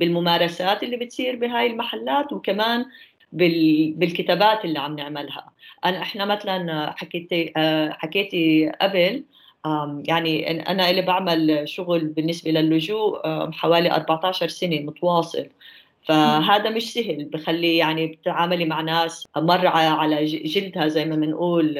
[0.00, 2.84] بالممارسات اللي بتصير بهاي المحلات وكمان
[3.32, 5.50] بالكتابات اللي عم نعملها.
[5.84, 9.24] أنا إحنا مثلا حكيتي آه، حكيتي قبل
[10.04, 13.20] يعني أنا اللي بعمل شغل بالنسبة للجوء
[13.52, 15.46] حوالي 14 سنة متواصل.
[16.04, 21.78] فهذا مش سهل بخلي يعني بتعاملي مع ناس مر على جلدها زي ما بنقول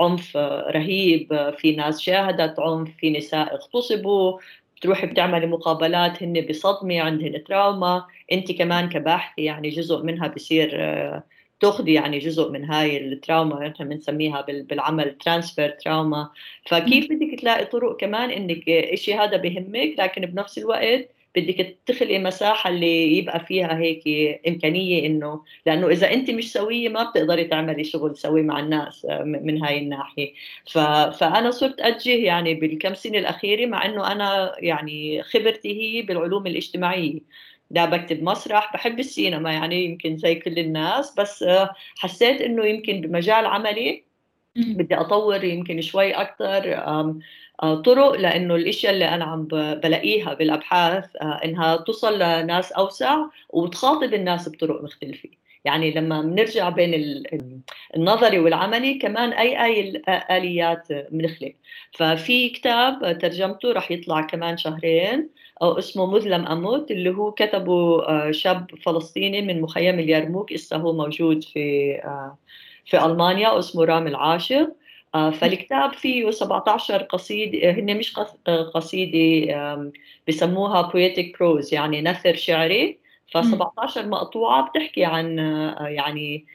[0.00, 0.36] عنف
[0.76, 1.54] رهيب.
[1.58, 4.38] في ناس شاهدت عنف في نساء اغتصبوا.
[4.76, 8.04] بتروحي بتعملي مقابلات هن بصدمة عندهن trauma.
[8.32, 10.70] انت كمان كباحثة يعني جزء منها بصير
[11.60, 16.30] تاخذي يعني جزء من هاي ال trauma إحنا بنسميها بالعمل transfer trauma
[16.66, 22.70] فكيف بدك تلاقي طرق كمان إنك الشيء هذا بهمك لكن بنفس الوقت بدك تخلقي مساحة
[22.70, 24.04] اللي يبقى فيها هيك
[24.48, 29.64] إمكانية إنه لأنه إذا أنت مش سوية ما بتقدري تعملي شغل سوي مع الناس من
[29.64, 30.32] هاي الناحية.
[30.72, 30.78] ف...
[31.18, 37.20] فأنا صرت أتجه يعني بالكم سنة الأخيرة مع إنه أنا يعني خبرتي هي بالعلوم الاجتماعية.
[37.70, 43.00] لا بكتب مسرح بحب السينما يعني يمكن زي كل الناس بس آه، حسيت إنه يمكن
[43.00, 44.04] بمجال عملي
[44.56, 46.74] بدي أطور يمكن شوي أكثر
[47.62, 49.44] آه، طرق لإنه الإشياء اللي أنا عم
[49.82, 55.28] بلاقيها بالأبحاث آه، إنها توصل لناس أوسع وتخاطب الناس بطرق مختلفة.
[55.66, 57.22] يعني لما بنرجع بين
[57.96, 61.52] النظري والعملي كمان أي أي آليات بنخلق.
[61.92, 65.28] ففي كتاب ترجمته رح يطلع كمان شهرين
[65.62, 70.92] أو اسمه مظلم أموت اللي هو كتبه آه، شاب فلسطيني من مخيم اليرموك لسه هو
[70.92, 72.38] موجود في آه،
[72.84, 74.72] في ألمانيا اسمه رامي العاشق
[75.14, 78.14] آه، فالكتاب فيه 17 قصيدة هن مش
[78.74, 79.92] قصيدة
[80.28, 83.05] بسموها poetic prose يعني نثر شعري.
[83.32, 85.38] ف 17 مقطوعة بتحكي عن
[85.80, 86.46] يعني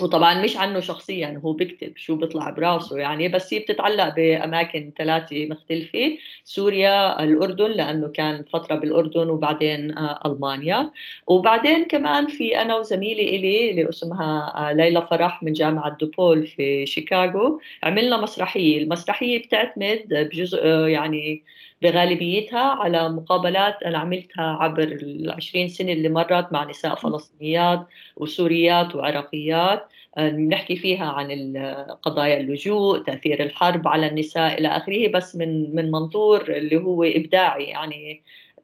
[0.00, 5.46] وطبعا مش عنه شخصيا هو بيكتب شو بيطلع براسه يعني بس هي بتتعلق بأماكن ثلاثة
[5.46, 10.90] مختلفة سوريا الأردن لأنه كان فترة بالأردن وبعدين آه، ألمانيا.
[11.26, 16.86] وبعدين كمان في أنا وزميلي إلي اللي اسمها آه، ليلى فرح من جامعة دوبول في
[16.86, 21.42] شيكاغو عملنا مسرحية المسرحية بتعتمد بجزء آه، يعني
[21.82, 27.86] بغالبيتها على مقابلات أنا عملتها عبر العشرين سنة اللي مرت مع نساء فلسطينيات
[28.16, 29.88] وسوريات وعراقيات.
[30.18, 31.56] آه، بنحكي فيها عن
[32.02, 37.64] قضايا اللجوء تأثير الحرب على النساء إلى آخره بس من من منظور اللي هو إبداعي
[37.64, 38.22] يعني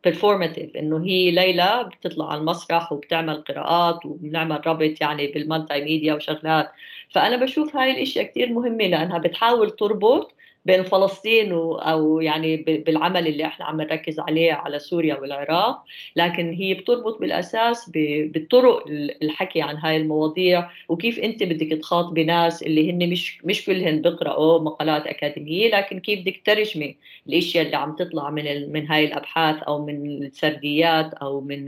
[0.09, 6.73] performative إنه هي ليلى بتطلع على المسرح وبتعمل قراءات وبنعمل ربط يعني بالمالتي ميديا وشغلات.
[7.11, 13.45] فأنا بشوف هاي الإشياء كثير مهمة لأنها بتحاول تربط بين فلسطين أو يعني بالعمل اللي
[13.47, 15.85] إحنا عم نركز عليه على سوريا والعراق.
[16.17, 18.85] لكن هي بتربط بالأساس بالطرق
[19.23, 24.61] الحكي عن هاي المواضيع وكيف أنت بدك تخاطبي ناس اللي هن مش مش كلهن بيقراوا
[24.61, 26.97] مقالات أكاديمية لكن كيف بدك ترجمي
[27.29, 31.65] الأشياء اللي عم تطلع من من هاي الأبحاث أو من السرديات أو من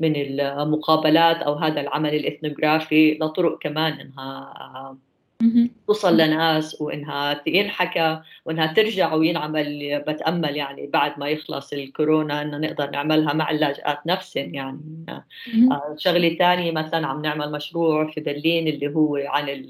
[0.00, 4.96] من المقابلات أو هذا العمل الإثنوغرافي لطرق كمان إنها
[5.86, 12.90] توصل لناس وإنها ينحكى وإنها ترجع وينعمل بتأمل يعني بعد ما يخلص الكورونا إنه نقدر
[12.90, 14.80] نعملها مع اللاجئات نفسهم يعني.
[15.08, 19.66] آه، شغلة ثانية مثلا عم نعمل مشروع في برلين اللي هو عن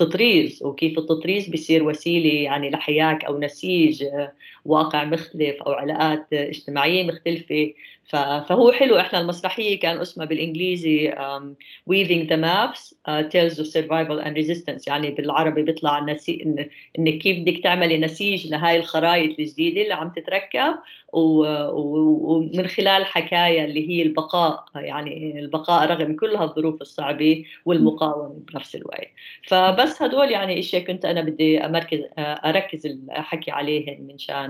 [0.00, 4.32] التطريز وكيف التطريز بيصير وسيلة يعني لحياك أو نسيج آه،
[4.64, 7.72] واقع مختلف أو علاقات اجتماعية مختلفة.
[8.48, 8.98] فهو حلو.
[8.98, 11.44] إحنا المسرحية كان اسمها بالإنجليزي um,
[11.90, 14.84] weaving the maps uh, tales of survival and resistance.
[14.86, 16.42] يعني بالعربي بيطلع نسي...
[16.46, 16.68] إن...
[16.98, 20.74] انك كيف بدك تعملي نسيج لهاي الخرائط الجديدة اللي عم تتركب.
[21.12, 29.08] ومن خلال حكاية اللي هي البقاء يعني البقاء رغم كل هالظروف الصعبة والمقاومة بنفس الوقت.
[29.42, 34.47] فبس هدول يعني إشياء كنت أنا بدي امركز أركز الحكي عليهن من شان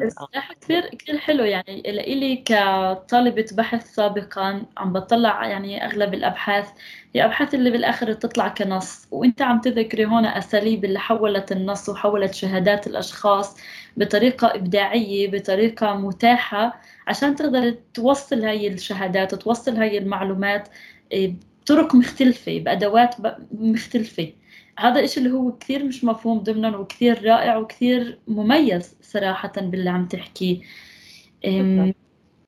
[0.60, 1.44] كثير كثير حلو.
[1.44, 6.68] يعني لإلي كطالبة بحث سابقا عم بطلع يعني أغلب الأبحاث.
[7.14, 9.08] هي ابحاث اللي بالآخر تطلع كنص.
[9.10, 13.56] وإنت عم تذكري هون أساليب اللي حولت النص وحولت شهادات الأشخاص
[13.96, 20.68] بطريقة إبداعية بطريقة متاحة عشان تقدر توصل هاي الشهادات وتوصل هاي المعلومات
[21.12, 23.14] إيه، بطرق مختلفة بأدوات
[23.52, 24.37] مختلفة.
[24.78, 30.06] هذا الشيء اللي هو كثير مش مفهوم ضمنا وكثير رائع وكثير مميز صراحة باللي عم
[30.06, 30.60] تحكيه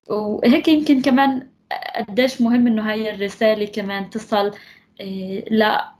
[0.08, 1.48] وهيك يمكن كمان
[2.08, 4.50] قديش مهم إنه هاي الرسالة كمان تصل
[5.00, 5.44] إيه،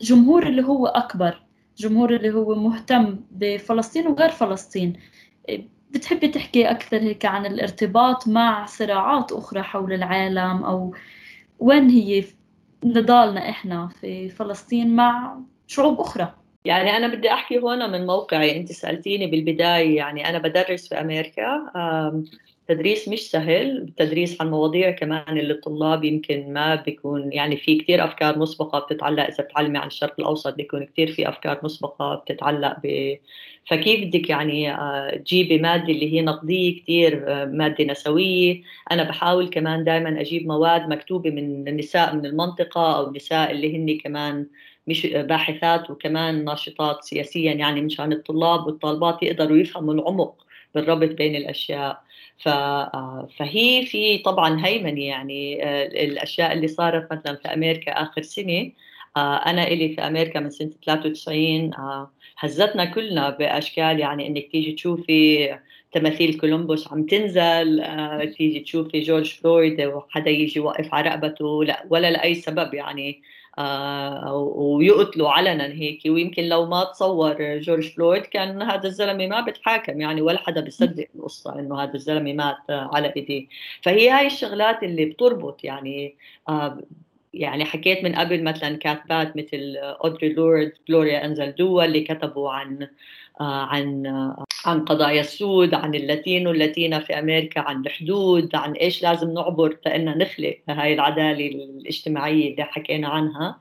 [0.02, 1.42] لجمهور اللي هو أكبر
[1.78, 4.92] جمهور اللي هو مهتم بفلسطين وغير فلسطين.
[5.90, 10.94] بتحبي تحكي أكثر هيك عن الارتباط مع صراعات أخرى حول العالم أو
[11.58, 12.24] وين هي
[12.84, 15.40] نضالنا إحنا في فلسطين مع
[15.70, 16.34] شعوب أخرى.
[16.64, 18.56] يعني أنا بدي أحكي هون من موقعي.
[18.56, 21.72] أنت سألتيني بالبداية يعني أنا بدرس في أمريكا.
[22.68, 23.76] تدريس مش سهل.
[23.76, 29.22] التدريس عن مواضيع كمان اللي الطلاب يمكن ما بيكون يعني في كثير أفكار مسبقة بتتعلق.
[29.24, 33.16] إذا بتعلمي عن الشرق الأوسط بيكون كثير في أفكار مسبقة بتتعلق ب
[33.66, 38.62] فكيف بدك يعني آه، تجيبي مادة اللي هي نقدية كثير آه، مادة نسوية.
[38.90, 43.98] أنا بحاول كمان دائما أجيب مواد مكتوبة من النساء من المنطقة أو النساء اللي هن
[43.98, 44.46] كمان
[44.90, 52.02] مش باحثات وكمان ناشطات سياسيا يعني مشان الطلاب والطالبات يقدروا يفهموا العمق بالربط بين الأشياء.
[52.46, 58.72] آه، فهي في طبعا هيمنة يعني آه، الأشياء اللي صارت مثلا في أمريكا آخر سنة.
[59.16, 61.70] آه، أنا إلي في أمريكا من سنة 93
[62.38, 65.58] هزتنا كلنا بأشكال يعني إنك تيجي تشوفي
[65.92, 67.84] تماثيل كولومبوس عم تنزل
[68.36, 73.22] تيجي تشوفي جورج فلويد وحدا يجي يوقف على رقبته لا ولا لأي سبب يعني
[73.58, 76.02] ويقتلوا علنا هيك.
[76.06, 81.06] ويمكن لو ما تصور جورج فلويد كان هذا الزلمة ما بتحاكم يعني ولا حدا بيصدق
[81.14, 83.46] القصة إنه هذا الزلمة مات على إيديه.
[83.82, 86.16] فهي هاي الشغلات اللي بتربط يعني
[86.48, 86.78] آه،
[87.34, 92.88] يعني حكيت من قبل مثلا كاتبات مثل اودري لورد جلوريا انزلدوا اللي كتبوا عن
[93.40, 94.06] آه، عن
[94.66, 100.18] عن قضايا السود عن اللاتينو اللاتينا في أمريكا عن الحدود عن إيش لازم نعبر لأن
[100.18, 103.60] نخلق هاي العدالة الاجتماعية اللي حكينا عنها.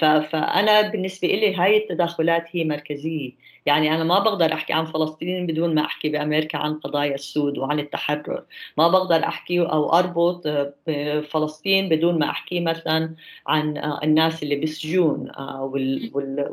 [0.00, 3.46] فأنا بالنسبة لي هاي التدخلات هي مركزية.
[3.66, 7.78] يعني أنا ما بقدر أحكي عن فلسطين بدون ما أحكي بأمريكا عن قضايا السود وعن
[7.78, 8.44] التحرر.
[8.78, 10.42] ما بقدر أحكي أو أربط
[10.86, 13.14] بفلسطين بدون ما أحكي مثلا
[13.46, 15.70] عن الناس اللي بالسجون آه،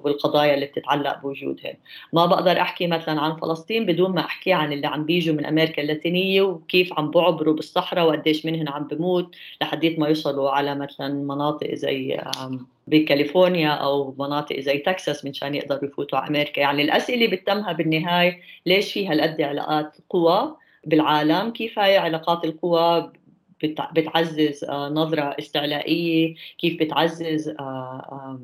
[0.04, 1.74] والقضايا اللي بتتعلق بوجودهم.
[2.14, 5.82] ما بقدر أحكي مثلا عن فلسطين بدون ما أحكي عن اللي عم بيجوا من أمريكا
[5.82, 11.74] اللاتينية وكيف عم بعبروا بالصحراء وقديش منهم عم بموت لحديت ما يوصلوا على مثلا مناطق
[11.74, 12.22] زي
[12.88, 16.62] بكاليفورنيا أو مناطق زي تكساس منشان يقدروا يفوتوا على أمريكا.
[16.62, 23.12] يعني الأسئلة بتتمها بالنهاية ليش في هالقد علاقات قوى بالعالم؟ كيف هاي علاقات القوى
[23.94, 28.40] بتعزز آه، نظرة استعلائية؟ كيف بتعزز آه،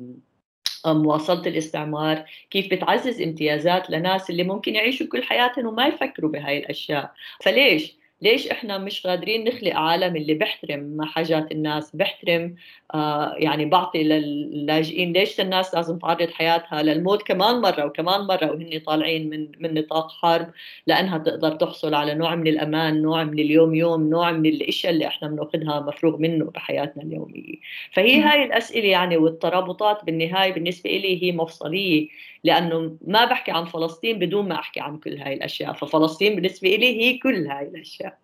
[0.86, 7.12] مواصلة الاستعمار؟ كيف بتعزز امتيازات لناس اللي ممكن يعيشوا كل حياتهم وما يفكروا بهاي الأشياء؟
[7.40, 12.54] فليش؟ ليش إحنا مش قادرين نخلق عالم اللي بيحترم حاجات الناس بيحترم
[12.94, 18.80] آه يعني بعطي للاجئين ليش الناس لازم تعرض حياتها للموت كمان مرة وكمان مرة وهن
[18.86, 20.50] طالعين من من نطاق حرب
[20.86, 25.06] لأنها تقدر تحصل على نوع من الأمان نوع من اليوم يوم نوع من الأشياء اللي
[25.06, 27.54] إحنا بنأخذها مفروغ منه بحياتنا اليومية.
[27.92, 32.08] فهي هاي الأسئلة يعني والترابطات بالنهاية بالنسبة لي هي مفصلية.
[32.44, 37.00] لأنه ما بحكي عن فلسطين بدون ما أحكي عن كل هاي الأشياء ففلسطين بالنسبة لي
[37.02, 38.18] هي كل هاي الأشياء.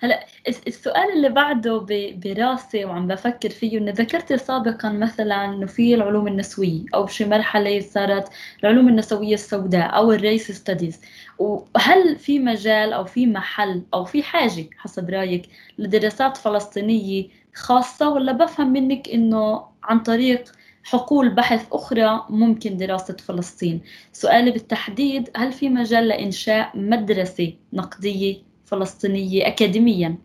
[0.00, 0.26] هلا
[0.66, 1.86] السؤال اللي بعده
[2.24, 7.80] براسي وعم بفكر فيه إنه ذكرت سابقا مثلا إنه في العلوم النسوية أو بشي مرحلة
[7.80, 8.28] صارت
[8.62, 11.00] العلوم النسوية السوداء أو الريس ستاديز
[11.38, 15.48] وهل في مجال أو في محل أو في حاجة حسب رأيك
[15.78, 20.52] لدراسات فلسطينية خاصة؟ ولا بفهم منك إنه عن طريق
[20.84, 23.80] حقول بحث أخرى ممكن دراسة فلسطين.
[24.12, 30.16] سؤالي بالتحديد هل في مجال لإنشاء مدرسة نقدية فلسطينية أكاديميا؟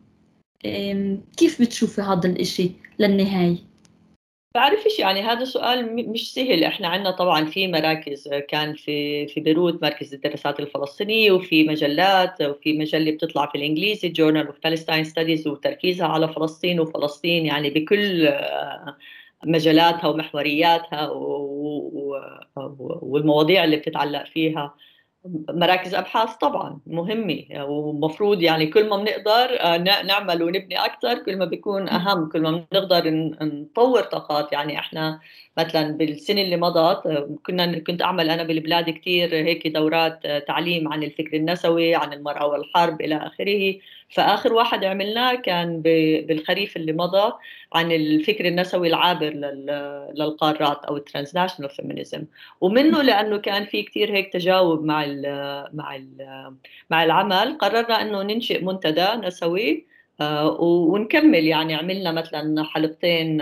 [1.38, 3.70] كيف بتشوفي هذا الإشي للنهاية؟
[4.56, 6.64] بعرفش يعني هذا سؤال مش سهل.
[6.64, 12.78] إحنا عندنا طبعا في مراكز كان في في بيروت مركز الدراسات الفلسطينية وفي مجلات وفي
[12.78, 18.98] مجلة بتطلع في الإنجليزي Journal of Palestine Studies وتركيزها على فلسطين وفلسطين يعني بكل آه،
[19.46, 21.10] مجالاتها ومحورياتها
[23.02, 24.76] والمواضيع اللي بتتعلق فيها.
[25.50, 31.46] مراكز أبحاث طبعا مهمة ومفروض يعني كل ما بنقدر آه، نعمل ونبني أكثر كل ما
[31.46, 33.10] بيكون أهم كل ما بنقدر
[33.42, 34.54] نطور طاقات.
[34.54, 35.20] يعني إحنا
[35.58, 40.94] مثلا بالسنة اللي مضت آه، كنا كنت أعمل أنا بالبلاد كثير هيك دورات آه، تعليم
[40.94, 43.76] عن الفكر النسوي عن المرأة والحرب إلى آخره.
[44.10, 45.82] فآخر واحد عملناه كان
[46.28, 47.34] بالخريف اللي مضى
[47.74, 49.30] عن الفكر النسوي العابر
[50.16, 52.26] للقارات أو ال transnational feminism.
[52.62, 55.22] ومنه لأنه كان في كثير هيك تجاوب مع ال
[55.74, 56.54] مع ال
[56.90, 59.86] مع العمل قررنا إنه ننشئ منتدى نسوي
[60.22, 61.46] آه، ونكمل.
[61.48, 63.42] يعني عملنا مثلا حلقتين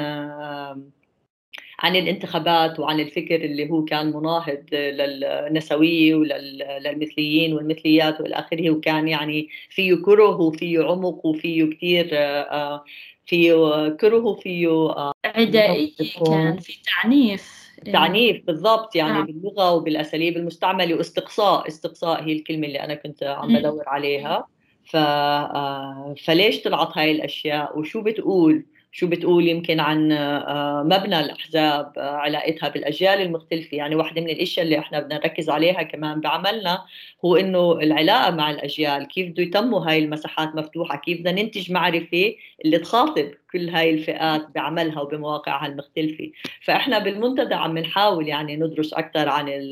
[1.80, 9.49] عن الانتخابات وعن الفكر اللي هو كان مناهض للنسوية وللمثليين والمثليات والى آخره وكان يعني
[9.69, 12.84] فيه كره وفيه عمق وفيه كثير آه،
[13.25, 13.53] فيه
[13.89, 15.91] كره وفيه آه، عدائية
[16.25, 17.67] كان في تعنيف.
[17.93, 19.21] تعنيف بالضبط يعني آه.
[19.21, 24.47] باللغة وبالأساليب المستعملة واستقصاء استقصاء هي الكلمة اللي أنا كنت عم بدور عليها.
[24.86, 28.65] ف آه، فليش طلعت هاي الأشياء؟ وشو بتقول؟
[28.98, 33.78] شو بتقول يمكن عن آه، مبنى الأحزاب آه، علاقتها بالأجيال المختلفة.
[33.78, 36.86] يعني واحدة من الأشياء اللي إحنا بدنا نركز عليها كمان بعملنا
[37.26, 42.36] هو إنه العلاقة مع الأجيال كيف بده يتموا هاي المساحات مفتوحة كيف بدنا ننتج معرفة
[42.66, 46.32] اللي تخاطب كل هاي الفئات بعملها وبمواقعها المختلفة.
[46.62, 49.72] فإحنا بالمنتدى عم نحاول يعني ندرس أكثر عن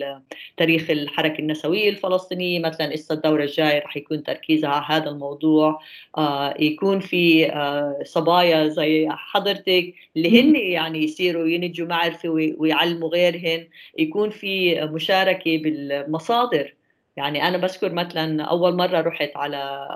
[0.58, 2.60] تاريخ الحركة النسوية الفلسطينية.
[2.60, 5.80] مثلا إسا الدورة الجاية رح يكون تركيزها على هذا الموضوع.
[6.18, 13.68] آه يكون في آه صبايا زي حضرتك اللي هن يعني يصيروا ينتجوا معرفة ويعلموا غيرهن.
[13.98, 16.74] يكون في مشاركة بالمصادر.
[17.18, 19.88] يعني أنا بذكر مثلا أول مرة رحت على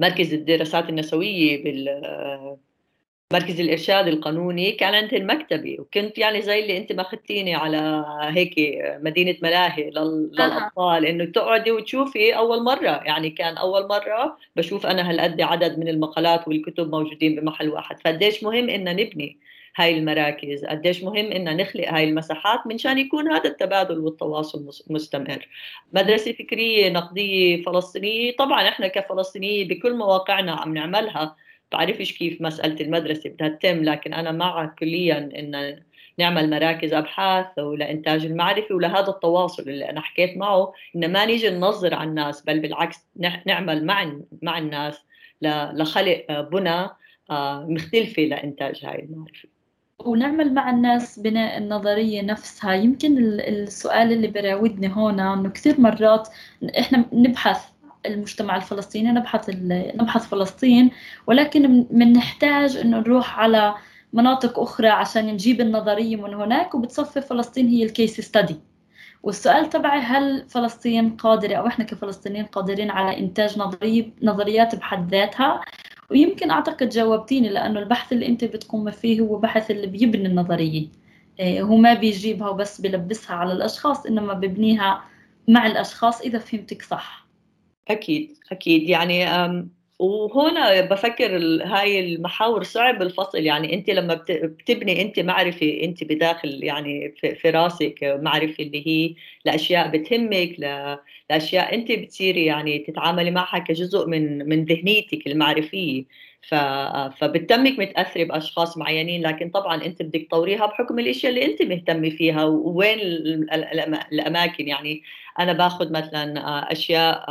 [0.00, 1.88] مركز الدراسات النسوية بال
[3.32, 8.54] مركز الإرشاد القانوني كان عند المكتبة وكنت يعني زي اللي أنت ما أخذتيني على هيك
[9.02, 15.40] مدينة ملاهي للأطفال إنه تقعدي وتشوفي أول مرة يعني كان أول مرة بشوف أنا هالقد
[15.40, 19.38] عدد من المقالات والكتب موجودين بمحل واحد فقديش مهم ان نبني.
[19.78, 20.64] هاي المراكز.
[20.64, 25.48] قديش مهم إن نخلق هاي المساحات منشان يكون هذا التبادل والتواصل مستمر.
[25.92, 31.36] مدرسة فكرية نقدية فلسطينية طبعا إحنا كفلسطينية بكل مواقعنا عم نعملها.
[31.72, 35.82] بعرفش كيف مسألة المدرسة بدها تتم لكن أنا مع كليا إن
[36.18, 41.94] نعمل مراكز أبحاث ولإنتاج المعرفة ولهذا التواصل اللي أنا حكيت معه إن ما نيجي ننظر
[41.94, 43.08] على الناس بل بالعكس
[43.46, 45.04] نعمل مع مع الناس
[45.42, 46.88] لخلق بنى
[47.30, 49.48] آه، مختلفة لإنتاج هاي المعرفة.
[50.04, 52.74] ونعمل مع الناس بناء النظرية نفسها.
[52.74, 56.28] يمكن السؤال اللي براودني هون إنه كثير مرات
[56.78, 57.64] إحنا نبحث
[58.06, 59.50] المجتمع الفلسطيني نبحث
[59.94, 60.90] نبحث فلسطين
[61.26, 63.74] ولكن بنحتاج إنه نروح على
[64.12, 68.56] مناطق أخرى عشان نجيب النظرية من هناك وبتصفي فلسطين هي الكيس ستدي
[69.22, 73.58] والسؤال تبعي هل فلسطين قادرة أو إحنا كفلسطينيين قادرين على إنتاج
[74.22, 75.60] نظريات بحد ذاتها؟
[76.10, 80.88] ويمكن أعتقد جاوبتيني لأنه البحث اللي أنت بتقوم فيه هو بحث اللي بيبني النظرية.
[81.40, 85.04] إيه، هو ما بيجيبها وبس بلبسها على الأشخاص إنما ببنيها
[85.48, 87.28] مع الأشخاص إذا فهمتك صح.
[87.88, 88.82] أكيد أكيد.
[88.88, 89.24] يعني
[89.98, 93.38] وهنا بفكر هاي المحاور صعب الفصل.
[93.38, 99.88] يعني أنت لما بتبني أنت معرفة أنت بداخل يعني في راسك معرفة اللي هي لأشياء
[99.88, 100.56] بتهمك
[101.30, 106.04] لأشياء أنت بتصيري يعني تتعاملي معها كجزء من من ذهنيتك المعرفية.
[107.18, 112.44] فبتتمك متأثرة بأشخاص معينين لكن طبعا أنت بدك تطوريها بحكم الإشياء اللي أنت مهتمة فيها.
[112.44, 112.98] ووين
[114.12, 115.02] الأماكن؟ يعني
[115.38, 117.26] أنا باخذ مثلا أشياء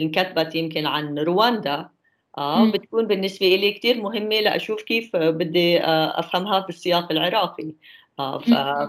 [0.00, 1.88] انكتبت يمكن عن رواندا
[2.38, 7.74] آه بتكون بالنسبة لي كثير مهمة لأشوف كيف بدي أفهمها في السياق العراقي.
[8.18, 8.38] آه،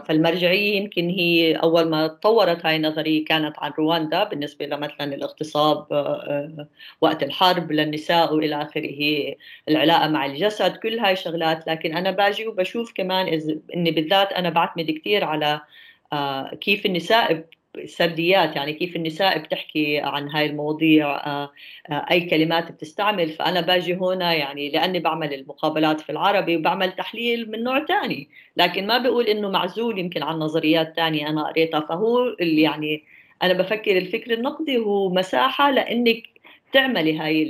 [0.08, 6.68] فالمرجعية يمكن هي أول ما تطورت هاي النظرية كانت عن رواندا بالنسبة لمثلا الاغتصاب آه،
[7.02, 9.34] وقت الحرب للنساء وإلى آخره
[9.70, 13.28] العلاقة مع الجسد كل هاي الشغلات لكن أنا باجي وبشوف كمان
[13.76, 15.62] إني بالذات أنا بعتمد كثير على
[16.62, 17.46] كيف النساء
[17.86, 21.52] سرديات يعني كيف النساء بتحكي عن هاي المواضيع آه،
[21.90, 23.30] آه، أي كلمات بتستعمل.
[23.30, 28.88] فأنا باجي هنا يعني لأني بعمل المقابلات في العربي وبعمل تحليل من نوع ثاني لكن
[28.88, 31.80] ما بقول إنه معزول يمكن عن نظريات ثانية أنا قريتها.
[31.80, 33.04] فهو اللي يعني
[33.44, 36.24] أنا بفكر الفكر النقدي هو مساحة لإنك
[36.74, 37.44] تعملي هاي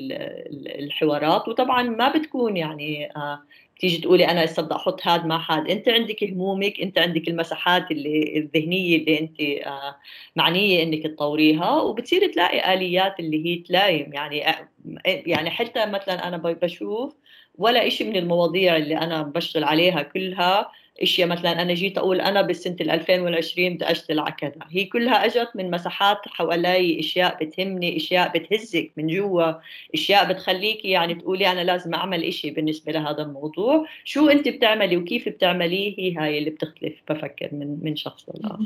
[0.80, 1.48] الحوارات.
[1.48, 3.42] وطبعا ما بتكون يعني آه،
[3.80, 5.70] تيجي تقولي أنا هسه بدي أحط هاد مع هاد.
[5.70, 9.96] أنت عندك همومك أنت عندك المساحات اللي الذهنية اللي أنت آه،
[10.36, 14.70] معنية إنك تطوريها وبتصير تلاقي آليات اللي هي تلايم يعني آه،
[15.06, 17.16] يعني حتى مثلا أنا بشوف
[17.58, 20.72] ولا شيء من المواضيع اللي أنا بشتغل عليها كلها
[21.02, 24.60] إشياء مثلا أنا جيت أقول أنا بالسنة 2020 بدي أشتغل على كذا.
[24.70, 29.54] هي كلها إجت من مساحات حوالي إشياء بتهمني إشياء بتهزك من جوا
[29.94, 33.86] إشياء بتخليكي يعني تقولي أنا لازم أعمل إشي بالنسبة لهذا الموضوع.
[34.04, 38.66] شو أنت بتعملي وكيف بتعمليه؟ هي هاي اللي بتختلف بفكر من من شخص لآخر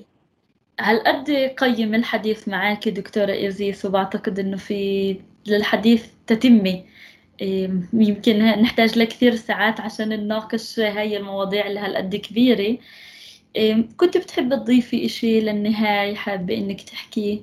[0.80, 5.16] هل قد قيم الحديث معك دكتورة إيزيس وبعتقد إنه في
[5.48, 6.84] للحديث تتمة
[7.94, 12.78] يمكن نحتاج لكثير ساعات عشان نناقش هاي المواضيع اللي هالقد كبيرة.
[13.98, 17.40] كنت بتحب تضيفي إشي للنهاية؟ حابة إنك تحكيه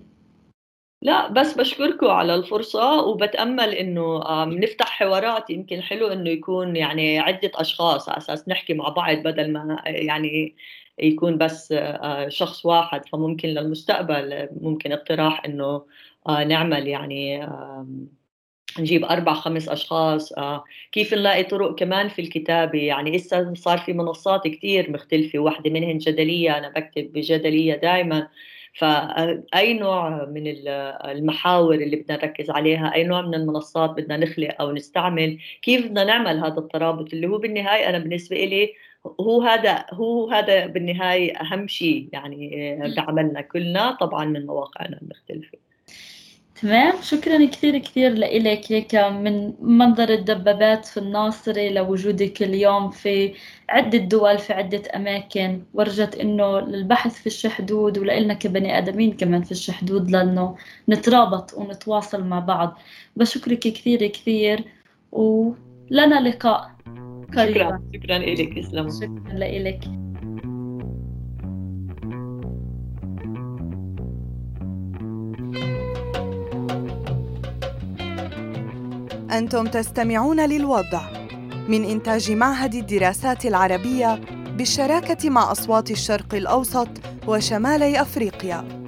[1.03, 5.51] لا بس بشكركم على الفرصة وبتأمل إنه نفتح حوارات.
[5.51, 10.57] يمكن حلو إنه يكون يعني عدة أشخاص على أساس نحكي مع بعض بدل ما يعني
[10.99, 13.09] يكون بس آه، شخص واحد.
[13.09, 15.86] فممكن للمستقبل ممكن اقتراح إنه
[16.28, 17.49] آه، نعمل يعني
[18.81, 20.33] نجيب أربع خمس أشخاص.
[20.33, 25.70] آه، كيف نلاقي طرق كمان في الكتابة؟ يعني إسا صار في منصات كتير مختلفة واحدة
[25.70, 28.29] منهن جدلية أنا بكتب بجدلية دائما
[28.74, 34.72] فأي نوع من المحاور اللي بدنا نركز عليها؟ أي نوع من المنصات بدنا نخلق أو
[34.72, 38.74] نستعمل؟ كيف بدنا نعمل هذا الترابط؟ اللي هو بالنهاية أنا بالنسبة إلي
[39.20, 45.65] هو هذا هو هذا بالنهاية أهم شيء يعني آه، بعملنا كلنا طبعا من مواقعنا المختلفة.
[46.62, 46.94] تمام.
[47.02, 53.34] شكرا كثير كثير لإلك هيك من منظر الدبابات في الناصرة لوجودك اليوم في
[53.68, 55.62] عدة دول في عدة أماكن.
[55.74, 60.57] ورجت إنه للبحث في حدود ولإلنا كبني آدمين كمان في حدود لأنه
[60.88, 62.78] نترابط ونتواصل مع بعض.
[63.16, 64.64] بشكرك كثير كثير
[65.12, 66.70] ولنا لقاء
[67.36, 67.52] قريبا.
[67.54, 67.82] شكرا.
[67.94, 68.88] شكرا لك شكرا
[69.32, 70.05] لإلك.
[79.33, 81.01] أنتم تستمعون للوضع
[81.68, 84.20] من إنتاج معهد الدراسات العربية
[84.57, 86.89] بالشراكة مع أصوات الشرق الأوسط
[87.27, 88.86] وشمالي أفريقيا.